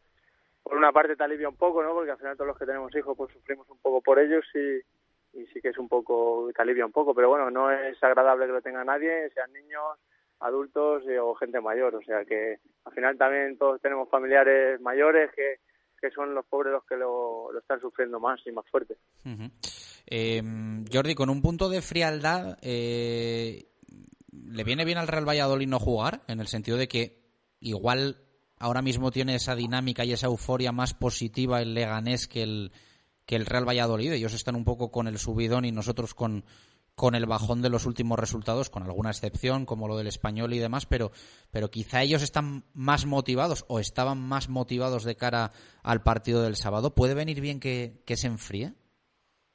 [0.62, 1.94] Por una parte te alivia un poco, ¿no?
[1.94, 5.38] Porque al final todos los que tenemos hijos pues sufrimos un poco por ellos y,
[5.38, 8.46] y sí que es un poco, te alivia un poco, pero bueno, no es agradable
[8.46, 9.98] que lo tenga nadie, sean niños,
[10.40, 15.30] adultos y, o gente mayor, o sea que al final también todos tenemos familiares mayores
[15.34, 15.58] que,
[16.14, 18.96] son los pobres los que lo, están sufriendo más y más fuerte.
[19.24, 19.48] Uh
[20.10, 20.42] eh,
[20.90, 23.66] Jordi, con un punto de frialdad, eh,
[24.30, 26.22] ¿le viene bien al Real Valladolid no jugar?
[26.28, 27.22] En el sentido de que
[27.60, 28.16] igual
[28.58, 32.72] ahora mismo tiene esa dinámica y esa euforia más positiva el Leganés que el,
[33.26, 34.12] que el Real Valladolid.
[34.12, 36.44] Ellos están un poco con el subidón y nosotros con,
[36.94, 40.58] con el bajón de los últimos resultados, con alguna excepción, como lo del español y
[40.58, 41.12] demás, pero,
[41.50, 46.56] pero quizá ellos están más motivados o estaban más motivados de cara al partido del
[46.56, 46.94] sábado.
[46.94, 48.74] ¿Puede venir bien que, que se enfríe?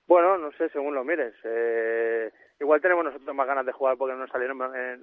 [0.08, 1.34] Bueno, no sé, según lo mires.
[1.44, 2.32] Eh,
[2.64, 4.58] igual tenemos nosotros más ganas de jugar porque no nos salieron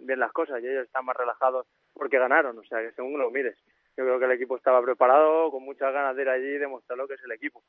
[0.06, 2.58] bien las cosas y ellos están más relajados porque ganaron.
[2.58, 3.56] O sea, que según lo mires.
[3.96, 6.96] Yo creo que el equipo estaba preparado, con muchas ganas de ir allí y demostrar
[6.96, 7.62] lo que es el equipo.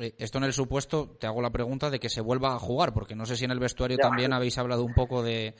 [0.00, 2.92] Eh, esto en el supuesto, te hago la pregunta de que se vuelva a jugar,
[2.94, 5.54] porque no sé si en el vestuario también habéis hablado un poco de...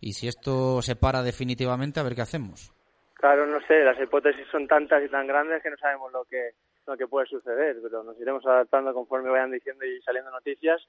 [0.00, 2.72] Y si esto se para definitivamente, a ver qué hacemos.
[3.14, 6.54] Claro, no sé, las hipótesis son tantas y tan grandes que no sabemos lo que,
[6.86, 10.80] lo que puede suceder, pero nos iremos adaptando conforme vayan diciendo y saliendo noticias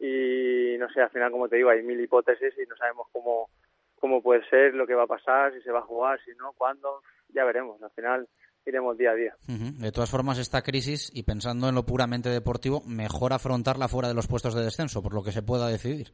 [0.00, 3.50] y no sé, al final, como te digo, hay mil hipótesis y no sabemos cómo,
[3.96, 6.52] cómo puede ser, lo que va a pasar, si se va a jugar, si no,
[6.56, 7.80] cuándo, ya veremos.
[7.82, 8.26] Al final
[8.64, 9.34] iremos día a día.
[9.46, 14.14] De todas formas, esta crisis, y pensando en lo puramente deportivo, mejor afrontarla fuera de
[14.14, 16.08] los puestos de descenso, por lo que se pueda decidir.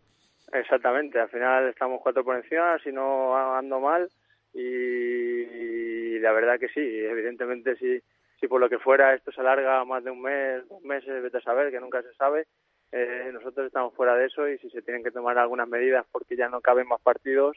[0.52, 4.08] Exactamente, al final estamos cuatro por encima, si no ando mal,
[4.52, 8.00] y, la verdad que sí, evidentemente si,
[8.40, 11.38] si por lo que fuera esto se alarga más de un mes, dos meses, vete
[11.38, 12.46] a saber, que nunca se sabe,
[12.92, 16.36] eh, nosotros estamos fuera de eso y si se tienen que tomar algunas medidas porque
[16.36, 17.56] ya no caben más partidos,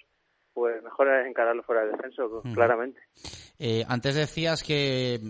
[0.60, 3.00] pues mejor encararlo fuera del descenso, pues, claramente.
[3.58, 5.22] Eh, antes decías que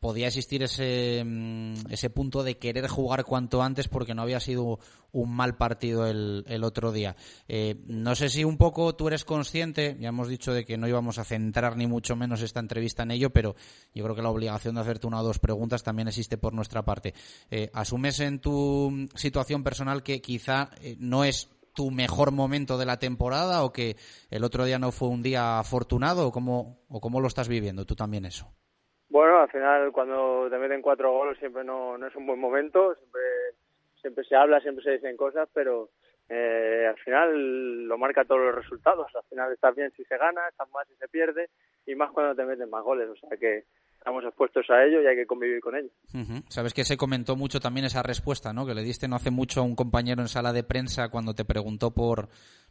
[0.00, 4.80] podía existir ese, mm, ese punto de querer jugar cuanto antes porque no había sido
[5.12, 7.14] un mal partido el, el otro día.
[7.46, 10.88] Eh, no sé si un poco tú eres consciente, ya hemos dicho de que no
[10.88, 13.54] íbamos a centrar ni mucho menos esta entrevista en ello, pero
[13.94, 16.82] yo creo que la obligación de hacerte una o dos preguntas también existe por nuestra
[16.82, 17.14] parte.
[17.52, 22.98] Eh, ¿Asumes en tu situación personal que quizá no es tu mejor momento de la
[22.98, 23.96] temporada o que
[24.30, 27.84] el otro día no fue un día afortunado o cómo, o cómo lo estás viviendo
[27.84, 28.46] tú también eso?
[29.08, 32.94] Bueno, al final cuando te meten cuatro goles siempre no, no es un buen momento,
[32.94, 33.22] siempre,
[34.00, 35.90] siempre se habla, siempre se dicen cosas, pero
[36.28, 39.14] eh, al final lo marca todos los resultados.
[39.14, 41.50] Al final estás bien si se gana, estás mal si se pierde
[41.86, 43.08] y más cuando te meten más goles.
[43.10, 43.64] O sea que
[44.02, 45.88] estamos expuestos a ello y hay que convivir con ello.
[46.48, 48.66] Sabes que se comentó mucho también esa respuesta, ¿no?
[48.66, 51.44] Que le diste no hace mucho a un compañero en sala de prensa cuando te
[51.44, 52.28] preguntó por,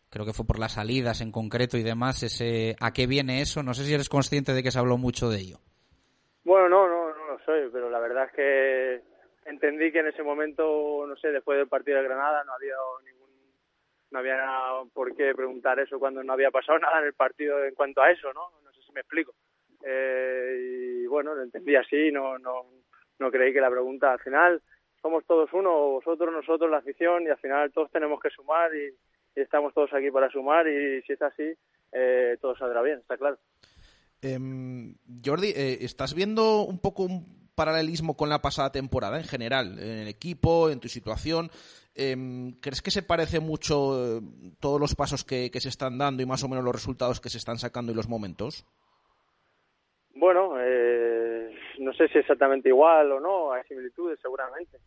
[0.10, 3.64] creo que fue por las salidas en concreto y demás, ese, ¿a qué viene eso?
[3.64, 5.58] No sé si eres consciente de que se habló mucho de ello.
[6.44, 9.02] Bueno, no, no, no lo soy, pero la verdad es que
[9.50, 13.30] entendí que en ese momento, no sé, después del partido de Granada no había ningún,
[14.10, 14.38] no había
[14.94, 18.12] por qué preguntar eso cuando no había pasado nada en el partido en cuanto a
[18.12, 18.52] eso, ¿no?
[18.66, 19.34] No sé si me explico.
[19.86, 22.66] Eh, y bueno, lo entendí así, no, no,
[23.20, 24.62] no creí que la pregunta al final
[25.02, 28.94] somos todos uno, vosotros, nosotros, la afición, y al final todos tenemos que sumar y,
[29.34, 31.54] estamos todos aquí para sumar y si es así,
[31.94, 33.40] eh, todo saldrá bien, está claro.
[34.22, 34.94] Em,
[35.26, 40.00] Jordi, eh, ¿estás viendo un poco un paralelismo con la pasada temporada en general, en
[40.00, 41.50] el equipo, en tu situación?
[41.96, 44.22] Em, ¿Crees que se parece mucho
[44.60, 47.38] todos los pasos que se están dando y más o menos los resultados que se
[47.38, 48.66] están sacando y los momentos?
[50.16, 54.78] Bueno, eh, no sé si exactamente igual o no, hay similitudes seguramente.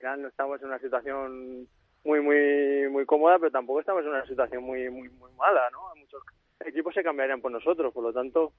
[0.00, 1.68] Ya no estamos en una situación
[2.04, 5.94] muy muy muy cómoda, pero tampoco estamos en una situación muy muy muy mala, ¿no?
[5.96, 6.22] Muchos
[6.64, 8.52] equipos se cambiarían por nosotros, por lo tanto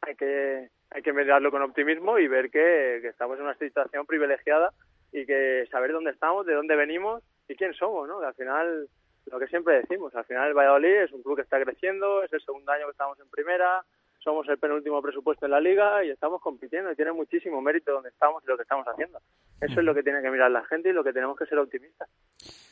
[0.00, 4.06] hay que hay que mirarlo con optimismo y ver que, que estamos en una situación
[4.06, 4.72] privilegiada
[5.12, 8.20] y que saber dónde estamos, de dónde venimos y quién somos, ¿no?
[8.20, 8.88] Que al final
[9.26, 12.32] lo que siempre decimos, al final el Valladolid es un club que está creciendo, es
[12.32, 13.84] el segundo año que estamos en primera,
[14.22, 18.10] somos el penúltimo presupuesto en la liga y estamos compitiendo y tiene muchísimo mérito donde
[18.10, 19.18] estamos y lo que estamos haciendo.
[19.60, 21.58] Eso es lo que tiene que mirar la gente y lo que tenemos que ser
[21.58, 22.08] optimistas.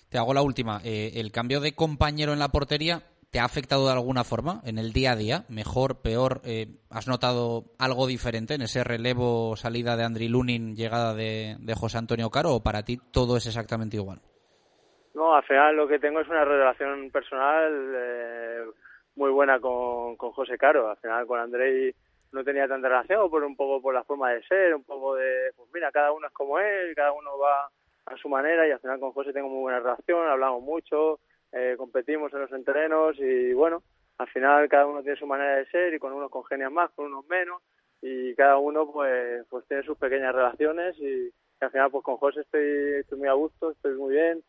[0.09, 0.81] Te hago la última.
[0.85, 4.79] Eh, ¿El cambio de compañero en la portería te ha afectado de alguna forma en
[4.79, 5.45] el día a día?
[5.49, 6.41] ¿Mejor, peor?
[6.45, 11.99] Eh, ¿Has notado algo diferente en ese relevo, salida de Andri Lunin, llegada de, José
[11.99, 14.21] Antonio Caro o para ti todo es exactamente igual?
[15.15, 17.93] No, al final lo que tengo es una relación personal.
[17.95, 18.65] Eh,
[19.21, 20.89] muy buena con, con José Caro.
[20.89, 21.95] Al final con Andrei
[22.33, 25.53] no tenía tanta relación, por un poco por la forma de ser, un poco de,
[25.55, 27.69] pues mira, cada uno es como él, cada uno va
[28.07, 31.21] a su manera y al final con José tengo muy buena relación, hablamos mucho,
[31.53, 33.83] eh, competimos en los entrenos y bueno,
[34.17, 37.07] al final cada uno tiene su manera de ser y con unos congenian más, con
[37.07, 37.61] unos menos
[38.01, 41.31] y cada uno pues pues tiene sus pequeñas relaciones y,
[41.61, 44.43] al final pues con José estoy, estoy muy a gusto, estoy muy bien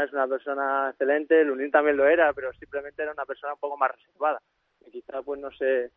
[0.00, 3.76] es una persona excelente, Lunin también lo era, pero simplemente era una persona un poco
[3.76, 4.40] más reservada.
[4.86, 5.90] Y quizá pues no se,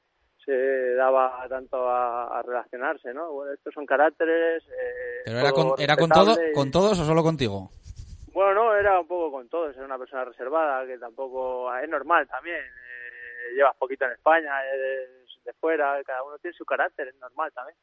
[0.43, 3.31] se daba tanto a, relacionarse, ¿no?
[3.31, 4.63] Bueno, estos son caracteres...
[4.63, 7.69] Eh, ¿Pero era con, era con, todo, con todos o solo contigo?
[8.33, 11.73] Bueno, no, era un poco con todos, era una persona reservada, que tampoco...
[11.75, 15.09] Es normal también, eh, llevas poquito en España, eres
[15.45, 17.77] de fuera, cada uno tiene su carácter, es normal también.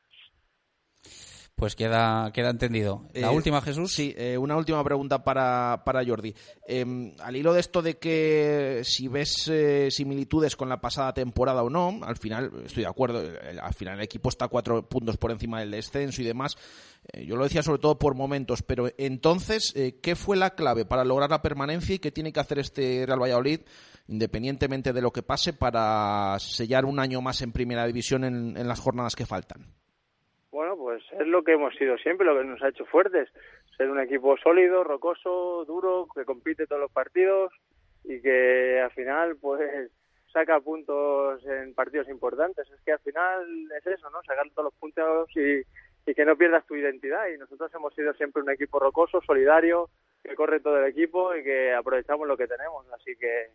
[1.63, 3.05] Pues queda, queda entendido.
[3.15, 3.93] La Eh, última, Jesús.
[3.95, 6.35] Sí, eh, una última pregunta para, para Jordi.
[6.67, 11.63] Eh, al hilo de esto de que si ves eh, similitudes con la pasada temporada
[11.63, 13.23] o no, al final estoy de acuerdo,
[13.63, 16.57] al final el equipo está cuatro puntos por encima del descenso y demás.
[17.25, 21.31] Yo lo decía sobre todo por momentos, pero entonces, ¿qué fue la clave para lograr
[21.31, 23.61] la permanencia y qué tiene que hacer este Real Valladolid,
[24.09, 28.67] independientemente de lo que pase, para sellar un año más en primera división en- en
[28.67, 29.67] las jornadas que faltan?
[30.93, 33.31] Pues es lo que hemos sido siempre, lo que nos ha hecho fuertes.
[33.79, 37.51] Ser un equipo sólido, rocoso, duro, que compite todos los partidos
[38.05, 39.91] y que al final, pues,
[40.31, 42.71] saca puntos en partidos importantes.
[42.71, 44.23] Es que al final es eso, ¿no?
[44.23, 45.63] Sacar todos los puntos y,
[46.11, 47.27] y que no pierdas tu identidad.
[47.29, 49.89] Y nosotros hemos sido siempre un equipo rocoso, solidario,
[50.23, 52.85] que corre todo el equipo y que aprovechamos lo que tenemos.
[52.93, 53.47] Así que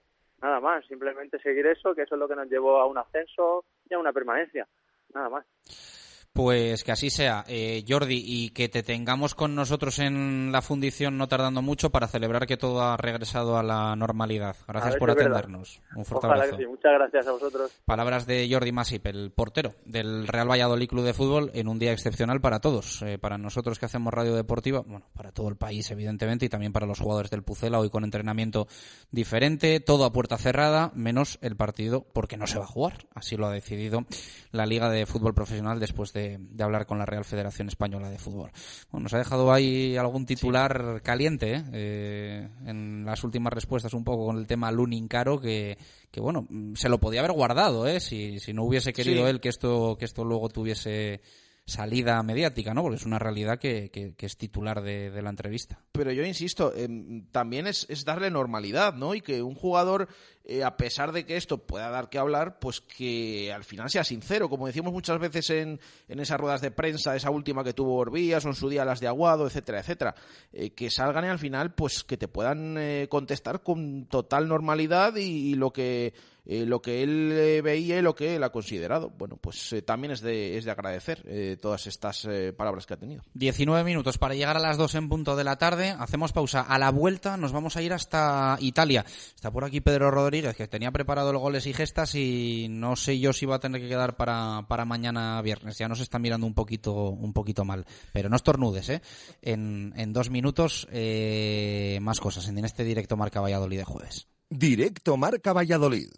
[0.42, 3.64] nada más, simplemente seguir eso, que eso es lo que nos llevó a un ascenso
[3.88, 4.68] y a una permanencia.
[5.14, 5.97] Nada más.
[6.38, 11.18] Pues que así sea, eh, Jordi, y que te tengamos con nosotros en la fundición
[11.18, 14.56] no tardando mucho para celebrar que todo ha regresado a la normalidad.
[14.68, 15.82] Gracias por atendernos.
[15.96, 16.58] Un fuerte Ojalá abrazo.
[16.58, 16.70] que sí.
[16.70, 17.72] Muchas gracias a vosotros.
[17.86, 21.92] Palabras de Jordi Masip, el portero del Real Valladolid Club de Fútbol, en un día
[21.92, 23.02] excepcional para todos.
[23.02, 26.72] Eh, para nosotros que hacemos radio deportiva, bueno, para todo el país, evidentemente, y también
[26.72, 28.68] para los jugadores del Pucela, hoy con entrenamiento
[29.10, 33.08] diferente, todo a puerta cerrada, menos el partido, porque no se va a jugar.
[33.16, 34.06] Así lo ha decidido
[34.52, 38.18] la Liga de Fútbol Profesional después de, de hablar con la Real Federación Española de
[38.18, 38.52] Fútbol.
[38.92, 42.50] Bueno, nos ha dejado ahí algún titular caliente ¿eh?
[42.66, 45.78] En las últimas respuestas, un poco con el tema Lunin Caro, que,
[46.12, 48.00] que bueno, se lo podía haber guardado, ¿eh?
[48.00, 49.30] Si, si no hubiese querido Sí.
[49.30, 51.22] él que esto, que esto luego tuviese
[51.68, 52.82] salida mediática, ¿no?
[52.82, 55.80] Porque es una realidad que, que- que es titular de, la entrevista.
[55.92, 59.14] Pero yo insisto, em, también es, darle normalidad, ¿no?
[59.14, 60.08] Y que un jugador,
[60.46, 64.06] eh, a pesar de que esto pueda dar que hablar, pues que al final sea
[64.06, 64.48] sincero.
[64.50, 68.48] Como decimos muchas veces en, esas ruedas de prensa, esa última que tuvo Orbías o
[68.48, 70.16] en su día las de Aguado, etcétera, etcétera.
[70.54, 75.16] eh, que salgan y al final, pues que te puedan eh, contestar con total normalidad
[75.18, 76.14] y lo que
[76.48, 79.10] eh, lo que él eh, veía y lo que él ha considerado.
[79.10, 82.94] Bueno, pues eh, también es de, es de agradecer eh, todas estas eh, palabras que
[82.94, 83.24] ha tenido.
[83.34, 85.94] 19 minutos para llegar a las 2 en punto de la tarde.
[86.00, 86.62] Hacemos pausa.
[86.62, 89.06] A la vuelta nos vamos a ir hasta Italia.
[89.36, 93.20] Está por aquí Pedro Rodríguez, que tenía preparado el goles y gestas y no sé
[93.20, 95.78] yo si va a tener que quedar para, para mañana viernes.
[95.78, 97.86] Ya nos está mirando un poquito, un poquito mal.
[98.14, 99.02] Pero no estornudes, ¿eh?
[99.42, 104.28] En, en dos minutos eh, más cosas en este directo Marca Valladolid de jueves.
[104.50, 106.10] Directo Marca Valladolid.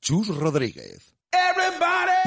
[0.00, 1.14] Chus Rodríguez.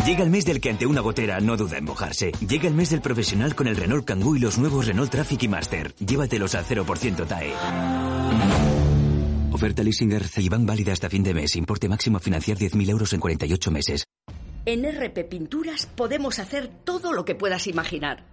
[0.05, 2.31] Llega el mes del que ante una gotera no duda en mojarse.
[2.47, 5.47] Llega el mes del profesional con el Renault Kangoo y los nuevos Renault Traffic y
[5.47, 5.95] Master.
[5.95, 7.53] Llévatelos al 0% TAE.
[9.51, 11.55] Oferta leasing Ceiban válida hasta fin de mes.
[11.55, 14.03] Importe máximo a financiar 10.000 euros en 48 meses.
[14.65, 18.32] En RP Pinturas podemos hacer todo lo que puedas imaginar.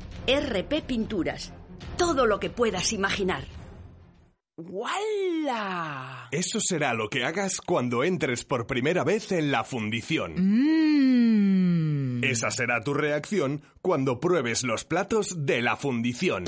[0.27, 1.53] RP Pinturas.
[1.97, 3.43] Todo lo que puedas imaginar.
[4.57, 6.27] ¡Wala!
[6.31, 10.35] Eso será lo que hagas cuando entres por primera vez en la fundición.
[12.23, 16.43] Esa será tu reacción cuando pruebes los platos de la fundición.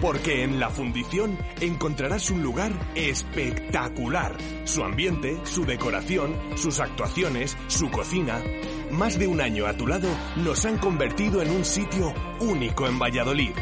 [0.00, 4.36] Porque en la fundición encontrarás un lugar espectacular.
[4.64, 8.42] Su ambiente, su decoración, sus actuaciones, su cocina.
[8.90, 12.98] Más de un año a tu lado nos han convertido en un sitio único en
[12.98, 13.52] Valladolid.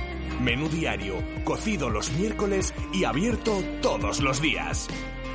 [0.40, 4.88] Menú diario, cocido los miércoles y abierto todos los días.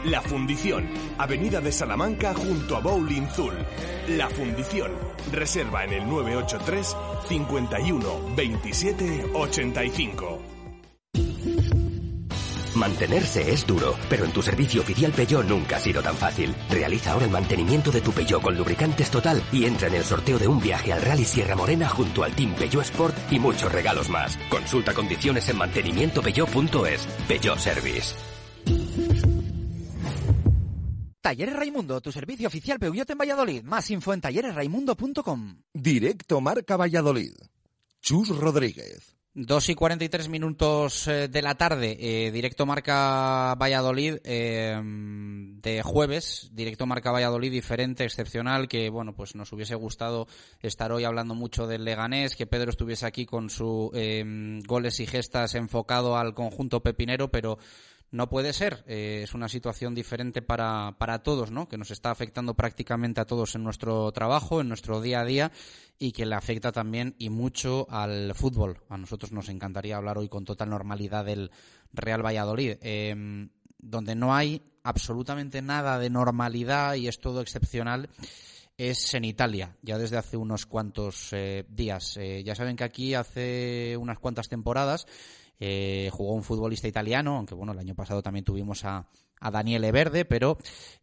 [0.05, 3.53] La Fundición, Avenida de Salamanca junto a Bowling Zul.
[4.09, 4.91] La Fundición,
[5.31, 10.52] reserva en el 983 51 27 85.
[12.75, 16.55] Mantenerse es duro, pero en tu servicio oficial Peugeot nunca ha sido tan fácil.
[16.69, 20.39] Realiza ahora el mantenimiento de tu Peugeot con lubricantes total y entra en el sorteo
[20.39, 24.09] de un viaje al Rally Sierra Morena junto al Team Peugeot Sport y muchos regalos
[24.09, 24.37] más.
[24.49, 27.07] Consulta condiciones en mantenimientopeugeot.es.
[27.27, 28.15] Peugeot Service.
[31.21, 33.63] Talleres Raimundo, tu servicio oficial Peugeot en Valladolid.
[33.63, 35.55] Más info en talleresraimundo.com.
[35.73, 37.33] Directo Marca Valladolid.
[38.01, 39.12] Chus Rodríguez.
[39.35, 46.51] 2 y 43 minutos eh, de la tarde, eh, directo Marca Valladolid, eh, de jueves,
[46.53, 50.27] directo Marca Valladolid diferente, excepcional, que bueno, pues nos hubiese gustado
[50.61, 53.89] estar hoy hablando mucho del Leganés, que Pedro estuviese aquí con sus
[54.67, 57.57] goles y gestas enfocado al conjunto pepinero, pero
[58.13, 58.83] no puede ser.
[58.85, 61.67] Eh, es una situación diferente para, para todos, ¿no?
[61.67, 65.51] Que nos está afectando prácticamente a todos en nuestro trabajo, en nuestro día a día
[65.97, 68.83] y que le afecta también y mucho al fútbol.
[68.87, 71.49] A nosotros nos encantaría hablar hoy con total normalidad del
[71.91, 73.49] Real Valladolid, em,
[73.79, 78.09] donde no hay absolutamente nada de normalidad y es todo excepcional
[78.77, 82.17] es en Italia, ya desde hace unos cuantos eh, días.
[82.17, 85.05] Eh, ya saben que aquí hace unas cuantas temporadas
[85.65, 89.07] eh, jugó un futbolista italiano, aunque bueno, el año pasado también tuvimos a,
[89.39, 90.57] a Daniele Verde, pero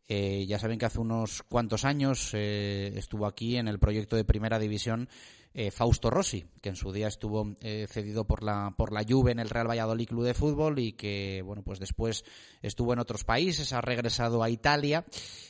[0.07, 4.25] eh, ya saben que hace unos cuantos años eh, estuvo aquí en el proyecto de
[4.25, 5.09] Primera División
[5.53, 9.33] eh, Fausto Rossi, que en su día estuvo eh, cedido por la por la Juve
[9.33, 12.25] en el Real Valladolid Club de Fútbol y que bueno pues después
[12.63, 15.05] estuvo en otros países, ha regresado a Italia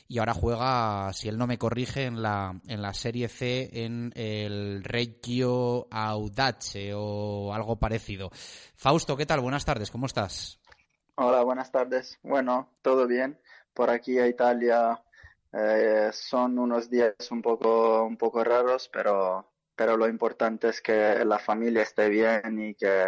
[0.09, 4.13] y ahora juega, si él no me corrige, en la en la Serie C en
[4.17, 8.31] el Reggio Audace o algo parecido.
[8.77, 9.41] Fausto, ¿qué tal?
[9.41, 10.59] Buenas tardes, ¿cómo estás?
[11.17, 12.19] Hola, buenas tardes.
[12.23, 13.39] Bueno, todo bien.
[13.75, 15.03] Por aquí a Italia
[15.53, 19.50] eh, son unos días un poco un poco raros, pero
[19.81, 23.07] pero lo importante es que la familia esté bien y que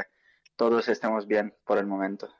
[0.56, 2.30] todos estemos bien por el momento.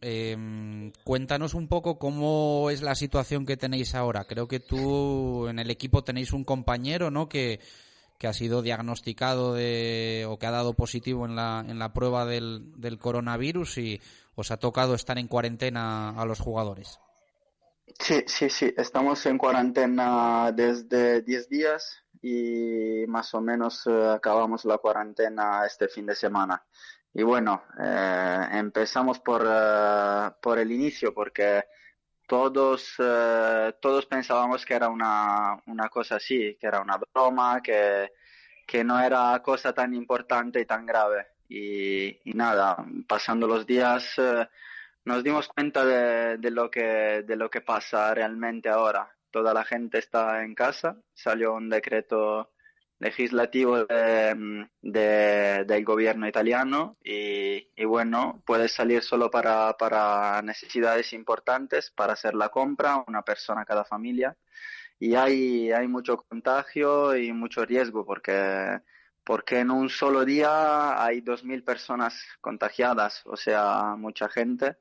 [0.00, 4.24] eh, cuéntanos un poco cómo es la situación que tenéis ahora.
[4.24, 7.28] Creo que tú en el equipo tenéis un compañero, ¿no?
[7.28, 7.60] Que,
[8.18, 12.26] que ha sido diagnosticado de, o que ha dado positivo en la, en la prueba
[12.26, 14.00] del, del coronavirus y
[14.34, 16.98] os ha tocado estar en cuarentena a los jugadores.
[18.00, 18.74] Sí, sí, sí.
[18.76, 25.88] Estamos en cuarentena desde 10 días y más o menos eh, acabamos la cuarentena este
[25.88, 26.64] fin de semana.
[27.18, 31.64] Y bueno, eh, empezamos por, eh, por el inicio porque
[32.26, 38.12] todos, eh, todos pensábamos que era una, una cosa así, que era una broma, que,
[38.66, 41.26] que no era cosa tan importante y tan grave.
[41.48, 44.14] Y, nada, pasando los días
[45.04, 49.10] nos dimos cuenta de, lo que, de lo que pasa realmente ahora.
[49.30, 52.50] Toda la gente está en casa, salió un decreto
[53.00, 61.12] legislativo de, de, del gobierno italiano y, y, bueno, puedes salir solo para, para necesidades
[61.12, 64.36] importantes, para hacer la compra, una persona cada familia.
[64.98, 68.80] Y hay, hay mucho contagio y mucho riesgo porque,
[69.24, 74.76] porque en un solo día hay 2.000 personas contagiadas, o sea, mucha gente.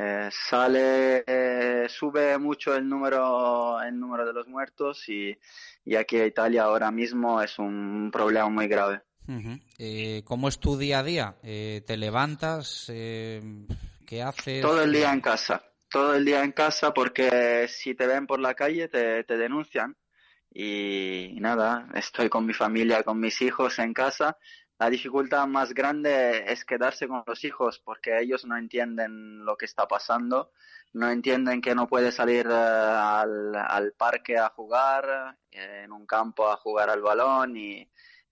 [0.00, 5.36] Eh, sale, eh, sube mucho el número, el número de los muertos y,
[5.84, 9.00] y aquí en Italia ahora mismo es un problema muy grave.
[9.26, 9.60] Uh -huh.
[9.76, 11.34] eh, ¿Cómo es tu día a día?
[11.42, 12.84] ¿Te levantas?
[12.86, 14.62] ¿Qué haces?
[14.62, 15.64] Todo el día en casa.
[15.90, 19.96] Todo el día en casa porque si te ven por la calle te, te denuncian.
[20.50, 24.36] Y, y nada, estoy con mi familia, con mis hijos en casa.
[24.78, 29.66] La dificultad más grande es quedarse con los hijos porque ellos no entienden lo que
[29.66, 30.52] está pasando
[30.92, 36.50] no entienden que no puede salir uh, al, al, parque a jugar, en un campo
[36.50, 37.88] a jugar al balón y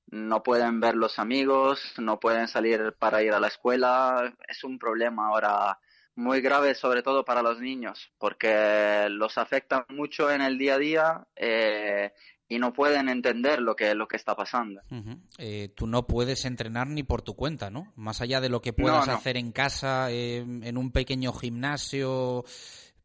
[0.08, 4.34] no pueden ver los amigos, no pueden salir para ir a la escuela.
[4.48, 5.78] Es un problema ahora
[6.14, 10.78] muy grave, sobre todo para los niños, porque los afecta mucho en el día a
[10.78, 11.26] día.
[11.36, 12.12] Eh,
[12.48, 14.80] y no pueden entender lo que, lo que está pasando.
[14.90, 15.20] Uh -huh.
[15.38, 17.92] eh, tú no puedes entrenar ni por tu cuenta, ¿no?
[17.96, 19.18] Más allá de lo que puedas no, no.
[19.18, 22.44] hacer en casa, eh, en un pequeño gimnasio,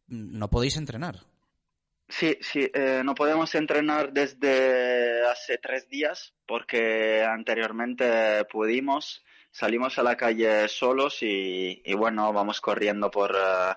[0.08, 1.22] no podéis entrenar.
[2.08, 10.04] Sí, sí, eh, no podemos entrenar desde hace tres días porque anteriormente pudimos, salimos a
[10.04, 13.32] la calle solos y, y bueno, vamos corriendo por...
[13.32, 13.74] Uh,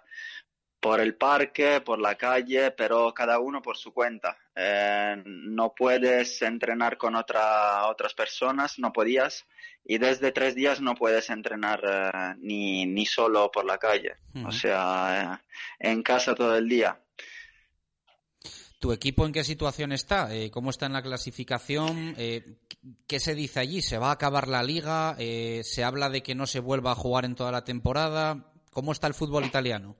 [0.84, 4.36] por el parque, por la calle, pero cada uno por su cuenta.
[4.54, 9.46] Eh, no puedes entrenar con otra, otras personas, no podías,
[9.82, 14.40] y desde tres días no puedes entrenar eh, ni, ni solo por la calle, uh
[14.40, 14.48] -huh.
[14.48, 15.40] o sea,
[15.80, 17.00] eh, en casa todo el día.
[18.78, 20.28] ¿Tu equipo en qué situación está?
[20.52, 22.14] ¿Cómo está en la clasificación?
[22.14, 23.80] ¿Qué se dice allí?
[23.80, 25.16] ¿Se va a acabar la liga?
[25.62, 28.52] ¿Se habla de que no se vuelva a jugar en toda la temporada?
[28.70, 29.96] ¿Cómo está el fútbol italiano?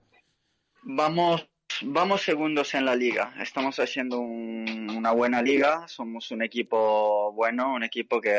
[0.87, 1.49] Vamos,
[1.81, 3.33] vamos segundos en la liga.
[3.39, 5.87] Estamos haciendo un, una buena liga.
[5.87, 8.37] Somos un equipo bueno, un equipo que,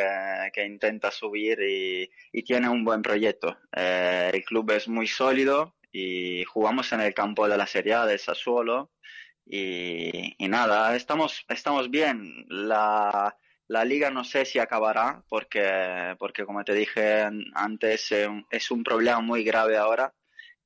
[0.52, 3.58] que intenta subir y, y, tiene un buen proyecto.
[3.76, 8.06] Eh, el club es muy sólido y jugamos en el campo de la Serie A
[8.06, 8.92] de Sassuolo.
[9.44, 12.46] Y, y nada, estamos, estamos bien.
[12.48, 13.36] La,
[13.66, 17.24] La liga no sé si acabará porque, porque como te dije
[17.54, 18.12] antes,
[18.50, 20.14] es un problema muy grave ahora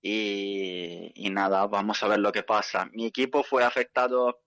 [0.02, 2.88] y, y, nada, vamos a ver lo que pasa.
[2.92, 4.40] Mi equipo fue afectado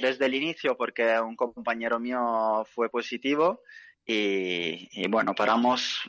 [0.00, 3.62] desde el inicio porque un compañero mío fue positivo
[4.06, 6.02] y, y bueno, paramos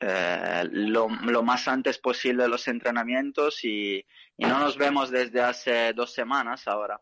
[0.00, 4.04] eh, lo, más antes posible los entrenamientos y,
[4.36, 7.00] y, no nos vemos desde hace dos semanas ahora.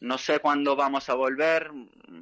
[0.00, 1.70] No sé cuándo vamos a volver.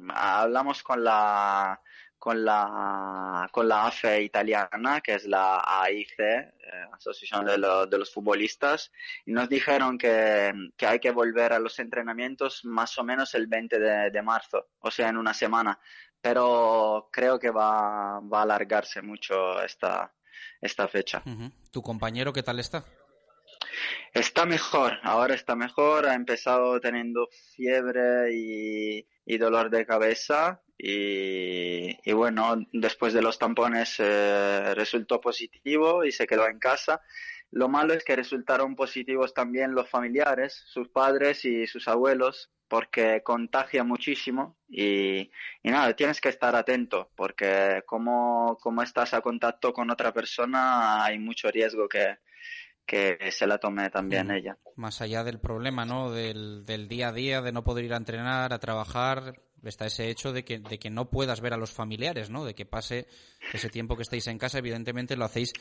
[0.09, 1.79] Hablamos con la
[2.23, 6.49] con la, con la AFE italiana, que es la AIC, eh,
[6.93, 8.93] Asociación de, de, los Futbolistas,
[9.25, 13.47] y nos dijeron que, que, hay que volver a los entrenamientos más o menos el
[13.47, 15.77] 20 de, de marzo, o sea, en una semana.
[16.21, 20.13] Pero creo que va, va a alargarse mucho esta,
[20.61, 21.21] esta fecha.
[21.25, 21.51] Uh -huh.
[21.73, 22.85] ¿Tu compañero qué tal está?
[24.13, 31.97] Está mejor, ahora está mejor, ha empezado teniendo fiebre y, y dolor de cabeza y,
[32.09, 37.01] y, bueno, después de los tampones eh, resultó positivo y se quedó en casa.
[37.51, 43.21] Lo malo es que resultaron positivos también los familiares, sus padres y sus abuelos, porque
[43.23, 49.71] contagia muchísimo y, y nada, tienes que estar atento, porque como, como estás a contacto
[49.73, 52.17] con otra persona hay mucho riesgo que,
[52.85, 54.31] que se la tome también mm.
[54.31, 54.57] ella.
[54.75, 56.11] Más allá del problema, ¿no?
[56.11, 60.09] Del, del, día a día, de no poder ir a entrenar, a trabajar, está ese
[60.09, 62.45] hecho de que, de que no puedas ver a los familiares, ¿no?
[62.45, 63.07] De que pase
[63.53, 65.53] ese tiempo que estáis en casa, evidentemente lo hacéis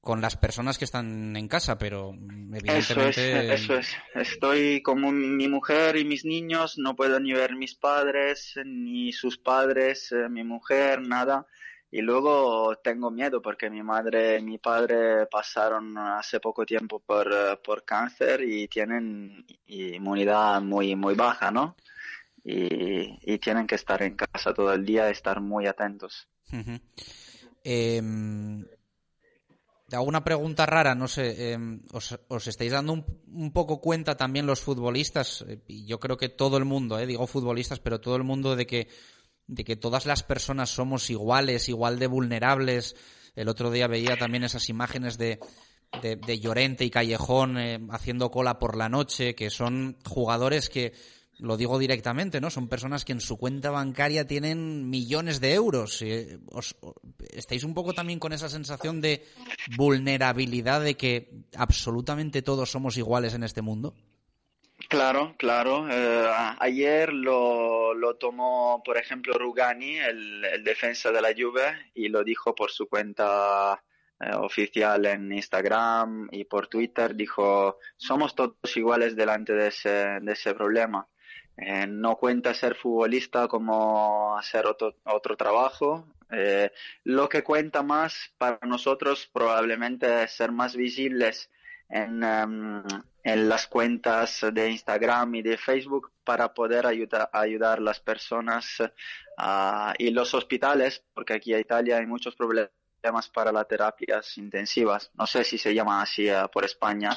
[0.00, 3.54] con las personas que están en casa, pero evidentemente...
[3.54, 3.96] Eso es, eso es.
[4.14, 9.38] Estoy como mi mujer y mis niños, no puedo ni ver mis padres, ni sus
[9.38, 11.46] padres, eh, mi mujer, nada.
[11.90, 17.32] Y luego tengo miedo porque mi madre y mi padre pasaron hace poco tiempo por,
[17.32, 21.76] eh, por cáncer y tienen inmunidad muy, muy baja, ¿no?
[22.44, 26.28] Y, y, tienen que estar en casa todo el día, estar muy atentos.
[26.52, 26.80] Uh -huh.
[27.64, 28.00] eh,
[29.88, 31.58] te hago una pregunta rara, no sé, eh,
[31.92, 36.18] os, os, estáis dando un, un, poco cuenta también los futbolistas, eh, y yo creo
[36.18, 38.88] que todo el mundo, eh, digo futbolistas, pero todo el mundo de que
[39.48, 42.94] de que todas las personas somos iguales, igual de vulnerables.
[43.34, 45.40] El otro día veía también esas imágenes de,
[46.00, 50.92] de, de Llorente y Callejón eh, haciendo cola por la noche, que son jugadores que,
[51.38, 52.50] lo digo directamente, ¿no?
[52.50, 56.02] Son personas que en su cuenta bancaria tienen millones de euros.
[56.02, 56.76] Eh, os,
[57.32, 59.24] ¿Estáis un poco también con esa sensación de
[59.76, 63.94] vulnerabilidad de que absolutamente todos somos iguales en este mundo?
[64.86, 65.88] Claro, claro.
[65.90, 72.22] Eh, ayer lo, lo, tomó, por ejemplo, Rugani, el, defensa de la Juve, y lo
[72.22, 73.82] dijo por su cuenta
[74.20, 77.14] eh, oficial en Instagram y por Twitter.
[77.16, 81.06] Dijo, somos todos iguales delante de ese, de ese problema.
[81.56, 86.06] Eh, no cuenta ser futbolista como hacer otro, otro trabajo.
[87.04, 91.50] Lo que cuenta más para nosotros probablemente es ser más visibles
[91.88, 92.82] en, um,
[93.22, 98.80] en las cuentas de Instagram y de Facebook para poder ayudar, ayudar a las personas
[98.80, 102.70] uh, y los hospitales, porque aquí en Italia hay muchos problemas
[103.32, 105.10] para las terapias intensivas.
[105.14, 107.10] No sé si se llama así uh, por España,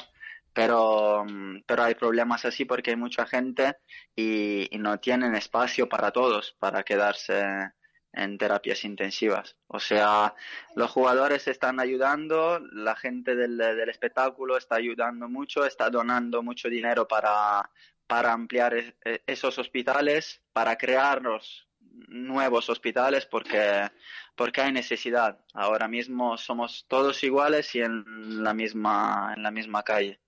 [0.52, 3.76] pero, um, pero hay problemas así porque hay mucha gente
[4.14, 7.72] y, y no tienen espacio para todos, para quedarse
[8.12, 9.56] en terapias intensivas.
[9.68, 10.34] O sea,
[10.74, 16.68] los jugadores están ayudando, la gente del, del, espectáculo está ayudando mucho, está donando mucho
[16.68, 17.70] dinero para,
[18.06, 18.94] para ampliar es,
[19.26, 21.66] esos hospitales, para crearlos
[22.08, 23.90] nuevos hospitales porque,
[24.34, 25.38] porque hay necesidad.
[25.54, 30.20] Ahora mismo somos todos iguales y en la misma, en la misma calle.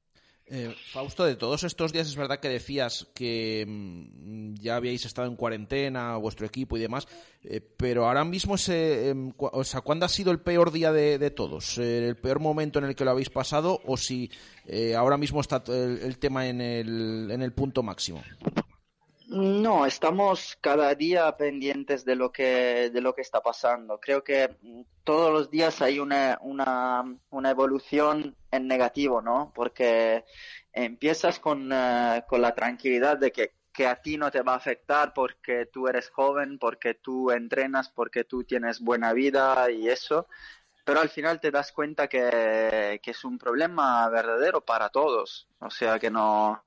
[0.47, 5.27] Eh, Fausto, de todos estos días es verdad que decías que mmm, ya habíais estado
[5.27, 7.09] en cuarentena, vuestro equipo y demás,
[7.43, 11.19] eh, pero ahora mismo, ese, eh, o sea, ¿cuándo ha sido el peor día de,
[11.19, 11.79] de todos?
[11.79, 14.31] Eh, ¿El peor momento en el que lo habéis pasado o si
[14.67, 18.23] eh, ahora mismo está el, el tema en el, en el punto máximo?
[19.35, 23.99] No, estamos cada día pendientes de lo que de lo que está pasando.
[23.99, 24.57] Creo que
[25.03, 29.51] todos los días hay una una, una evolución en negativo, ¿no?
[29.53, 30.25] Porque
[30.73, 34.57] empiezas con, uh, con la tranquilidad de que que a ti no te va a
[34.57, 40.29] afectar porque tú eres joven, porque tú entrenas, porque tú tienes buena vida y eso,
[40.85, 45.71] pero al final te das cuenta que, que es un problema verdadero para todos, o
[45.71, 46.64] sea que no,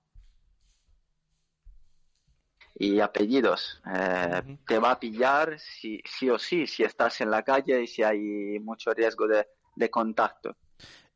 [2.79, 3.81] y apellidos.
[3.85, 4.57] Eh, uh -huh.
[4.67, 8.03] Te va a pillar sí, sí, o sí si estás en la calle y si
[8.03, 10.55] hay mucho riesgo de, de contacto.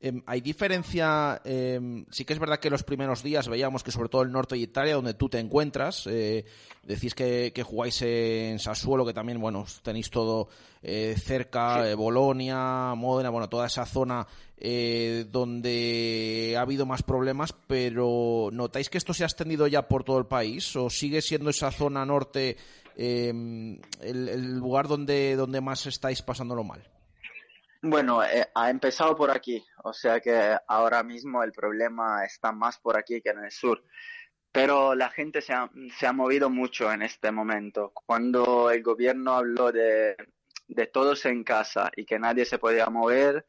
[0.04, 1.40] Em, ¿Hay diferencia?
[1.46, 4.56] Em, sí que es verdad que los primeros días veíamos que sobre todo el norte
[4.56, 6.44] de Italia, donde tú te encuentras, eh,
[6.82, 10.50] decís que, jugáis en Sassuolo, que también, bueno, tenéis todo
[10.82, 14.26] eh, cerca, eh, Bolonia, Módena, bueno, toda esa zona
[15.32, 20.20] donde ha habido más problemas, pero ¿notáis que esto se ha extendido ya por todo
[20.20, 22.58] el país o sigue siendo esa zona norte
[22.96, 26.84] em, el, el, lugar donde, donde más estáis pasándolo mal?
[27.84, 32.80] Bueno, eh, ha empezado por aquí, o sea que ahora mismo el problema está más
[32.80, 33.84] por aquí que en el sur.
[34.52, 37.92] Pero la gente se ha, se ha movido mucho en este momento.
[37.94, 40.16] Cuando el gobierno habló de,
[40.68, 43.48] de todos en casa y que nadie se podía mover,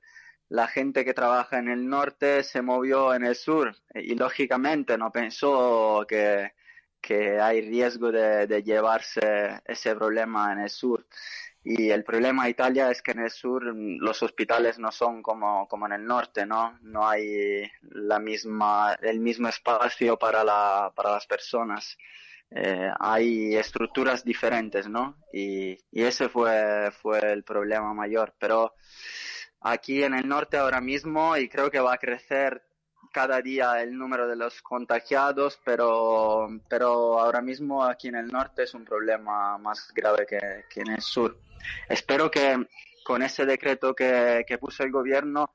[0.48, 5.10] la gente que trabaja en el norte se movió en el sur y lógicamente no
[5.12, 6.52] pensó que,
[7.00, 11.06] que hay riesgo de, de llevarse ese problema en el sur.
[11.64, 15.68] Y el problema de Italia es que en el sur los hospitales no son como,
[15.68, 16.78] como en el norte, ¿no?
[16.82, 21.96] No hay la misma, el mismo espacio para, la, para las personas.
[22.50, 25.16] Eh, hay estructuras diferentes, ¿no?
[25.32, 28.34] Y, y ese fue, fue el problema mayor.
[28.38, 28.74] Pero
[29.60, 32.62] aquí en el norte ahora mismo, y creo que va a crecer
[33.12, 38.64] cada día el número de los contagiados, pero, pero ahora mismo aquí en el norte
[38.64, 41.38] es un problema más grave que, que en el sur.
[41.88, 42.66] Espero que
[43.02, 45.54] con ese decreto que, puso el gobierno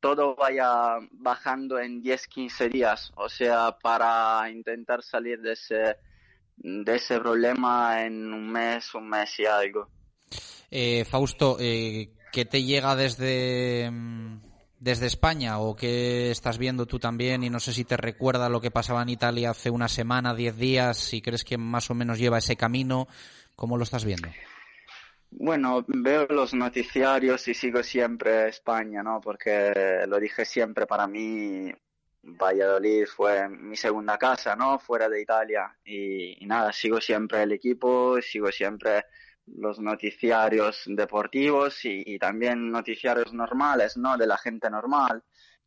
[0.00, 5.96] todo vaya bajando en 10-15 días, o sea, para intentar salir de ese,
[6.56, 9.88] de ese problema en un mes, un mes y algo.
[10.70, 14.45] Eh, Fausto, eh, ¿qué te llega desde, mm,
[14.78, 17.42] desde España o qué estás viendo tú también?
[17.42, 20.56] Y no sé si te recuerda lo que pasaba en Italia hace una semana, 10
[20.56, 23.08] días, si crees que más o menos lleva ese camino,
[23.54, 24.28] ¿cómo lo estás viendo?
[25.30, 29.20] Bueno, veo los noticiarios y sigo siempre España, ¿no?
[29.20, 31.72] Porque lo dije siempre, para mí
[32.22, 34.78] Valladolid fue mi segunda casa, ¿no?
[34.78, 35.76] Fuera de Italia.
[35.84, 39.04] Y, nada, sigo siempre el equipo, sigo siempre
[39.46, 44.16] los noticiarios deportivos y, también noticiarios normales, ¿no?
[44.16, 45.22] De la gente normal.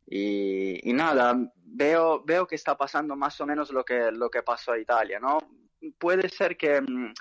[0.06, 4.42] Y, y, nada, veo, veo que está pasando más o menos lo que, lo que
[4.42, 5.38] pasó a Italia, ¿no?
[5.98, 7.12] Puede ser que mm,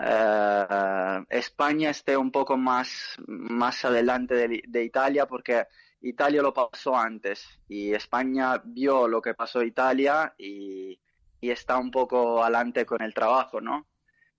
[0.00, 5.66] eh, España esté un poco más, más adelante de, Italia porque
[6.02, 10.98] Italia lo pasó antes y España vio lo que pasó Italia y,
[11.40, 13.86] está un poco adelante con el trabajo, ¿no?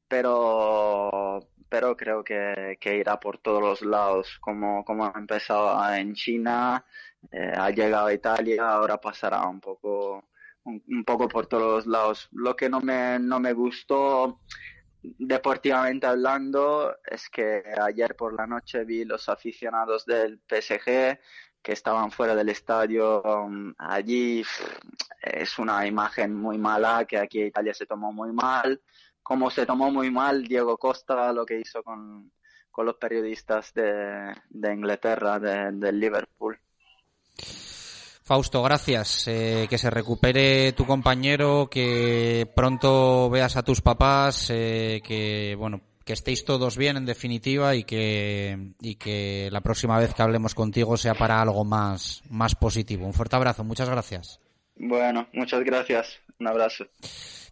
[0.07, 1.39] Pero,
[1.69, 6.83] pero creo que, irá por todos los lados, como, como ha empezado en China,
[7.31, 10.29] eh, ha llegado a Italia, ahora pasará un poco,
[10.63, 12.29] un, poco por todos los lados.
[12.31, 14.39] Lo que no me, no me gustó
[15.01, 21.19] deportivamente hablando, es que ayer por la noche vi los aficionados del PSG
[21.61, 24.43] que estaban fuera del estadio um, allí.
[25.21, 28.81] Es una imagen muy mala que aquí Italia se tomó muy mal.
[29.29, 32.31] Como se tomó muy mal Diego Costa lo que hizo con,
[32.71, 36.57] con los periodistas de, de Inglaterra, de, de Liverpool.
[38.23, 39.27] Fausto, gracias.
[39.27, 45.81] Eh, que se recupere tu compañero, que pronto veas a tus papás, eh, que bueno,
[46.03, 50.55] que estéis todos bien en definitiva y que y que la próxima vez que hablemos
[50.55, 53.05] contigo sea para algo más más positivo.
[53.05, 54.39] Un fuerte abrazo, muchas gracias.
[54.75, 56.19] Bueno, muchas gracias.
[56.39, 56.85] Un abrazo.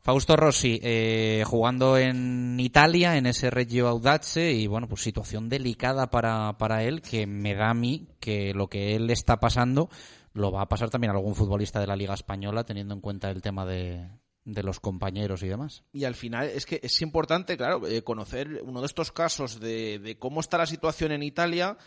[0.02, 6.10] Fausto Rossi, eh, jugando en Italia, en ese Reggio Audace, y bueno, pues situación delicada
[6.10, 9.90] para, para él, que me da a mí que lo que él está pasando
[10.34, 13.30] lo va a pasar también a algún futbolista de la Liga Española, teniendo en cuenta
[13.30, 14.08] el tema de,
[14.46, 15.84] de los compañeros y demás.
[15.92, 20.00] Y al final es que es importante, claro, eh, conocer uno de estos casos de,
[20.00, 21.78] de, cómo está la situación en Italia.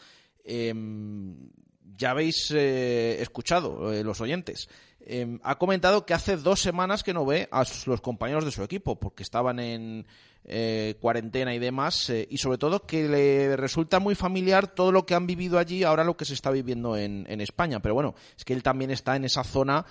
[0.44, 1.48] Em,
[1.96, 4.68] ya habéis eh, escuchado, eh, los oyentes.
[5.07, 8.62] Em, ha comentado que hace dos semanas que no ve a los compañeros de su
[8.62, 10.07] equipo, porque estaban en,
[10.44, 15.05] eh, cuarentena y demás, eh, y sobre todo que le resulta muy familiar todo lo
[15.05, 17.80] que han vivido allí, ahora lo que se está viviendo en, España.
[17.80, 19.84] Pero bueno, es que él también está en esa zona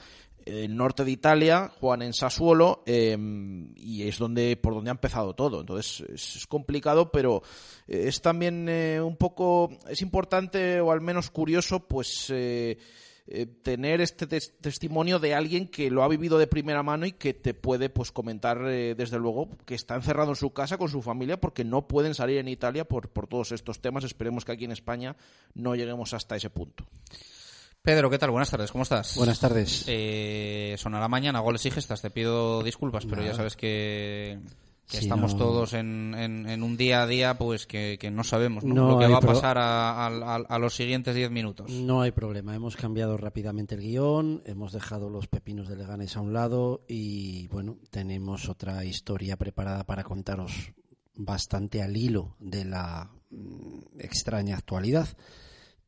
[0.46, 4.92] el eh, norte de Italia, Juan en Sassuolo, em, y es donde por donde ha
[4.92, 5.62] empezado todo.
[5.62, 7.44] Entonces es, complicado, pero
[7.88, 8.68] es también
[9.02, 12.78] un poco, es importante o al menos curioso, pues eh,
[13.62, 17.54] tener este testimonio de alguien que lo ha vivido de primera mano y que te
[17.54, 21.40] puede pues comentar eh, desde luego que está encerrado en su casa con su familia
[21.40, 24.04] porque no pueden salir en Italia por, por todos estos temas.
[24.04, 25.16] Esperemos que aquí en España
[25.54, 26.86] no lleguemos hasta ese punto.
[27.82, 28.32] Pedro, ¿qué tal?
[28.32, 29.16] Buenas tardes, ¿cómo estás?
[29.16, 29.86] Buenas tardes.
[29.88, 34.40] Eh, sonará mañana goles y gestas, te pido disculpas, pero ya sabes que
[34.90, 38.24] Que estamos no- todos en, en- en un día a día, pues que, que no
[38.24, 38.74] sabemos ¿no?
[38.74, 41.70] No lo que va a pasar a, a- a- a los siguientes 10 minutos.
[41.72, 46.22] No hay problema, hemos cambiado rápidamente el guion, hemos dejado los pepinos de Leganes a
[46.22, 50.74] un lado y bueno, tenemos otra historia preparada para contaros
[51.16, 55.08] bastante al hilo de la mm, extraña actualidad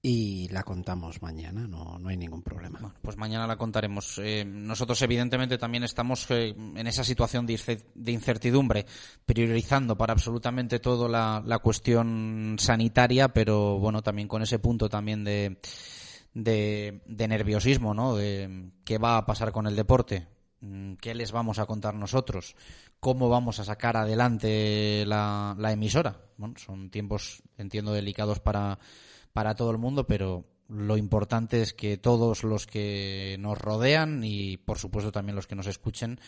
[0.01, 2.95] y la contamos mañana, no, no hay ningún problema.
[3.01, 4.19] Pues mañana la contaremos.
[4.23, 8.85] Eh, nosotros, evidentemente, también estamos eh, en esa situación de incertidumbre,
[9.25, 15.23] priorizando para absolutamente todo la, la cuestión sanitaria, pero bueno, también con ese punto también
[15.23, 15.59] de,
[16.33, 18.15] de, de nerviosismo, ¿no?
[18.15, 20.27] De qué va a pasar con el deporte,
[20.61, 22.55] Mm, qué les vamos a contar nosotros,
[22.99, 26.21] cómo vamos a sacar adelante la, la emisora.
[26.37, 28.77] Bueno, son tiempos, entiendo, delicados para,
[29.33, 34.57] para todo el mundo, pero lo importante es que todos los que nos rodean y,
[34.57, 36.19] por supuesto, también los que nos escuchen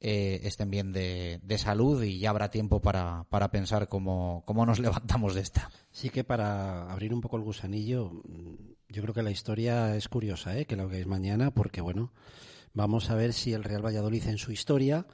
[0.00, 4.78] eh, estén bien de, salud y ya habrá tiempo para, para pensar cómo, cómo nos
[4.80, 5.70] levantamos de esta.
[5.90, 8.54] Sí que para abrir un poco el gusanillo, mm,
[8.88, 10.66] yo creo que la historia es curiosa, ¿eh?
[10.66, 12.12] que la veáis mañana, porque bueno,
[12.74, 15.06] vamos a ver si el Real Valladolid en su historia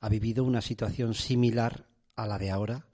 [0.00, 1.86] ha vivido una situación similar
[2.16, 2.86] a la de ahora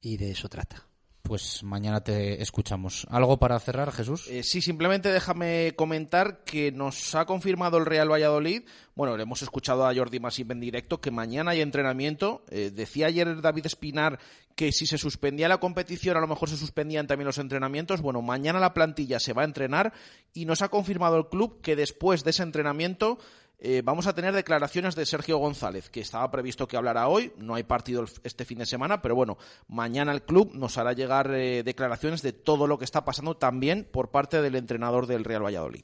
[0.00, 0.88] y de eso trata.
[1.24, 3.06] Pues mañana te escuchamos.
[3.08, 4.28] ¿Algo para cerrar, Jesús?
[4.28, 8.64] Eh, sí, simplemente déjame comentar que nos ha confirmado el Real Valladolid.
[8.94, 12.44] Bueno, le hemos escuchado a Jordi Masip en directo que mañana hay entrenamiento.
[12.50, 14.18] Eh, decía ayer David Espinar
[14.54, 18.02] que si se suspendía la competición, a lo mejor se suspendían también los entrenamientos.
[18.02, 19.94] Bueno, mañana la plantilla se va a entrenar
[20.34, 23.18] y nos ha confirmado el club que después de ese entrenamiento
[23.66, 27.32] eh, vamos a tener declaraciones de Sergio González, que estaba previsto que hablara hoy.
[27.38, 29.38] No hay partido este fin de semana, pero bueno,
[29.68, 33.88] mañana el club nos hará llegar eh, declaraciones de todo lo que está pasando también
[33.90, 35.80] por parte del entrenador del Real Valladolid.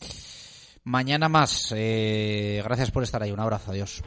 [0.85, 1.73] Mañana más.
[1.75, 3.33] Eh, gracias por estar ahí.
[3.33, 3.71] Un abrazo.
[3.71, 4.03] Adiós.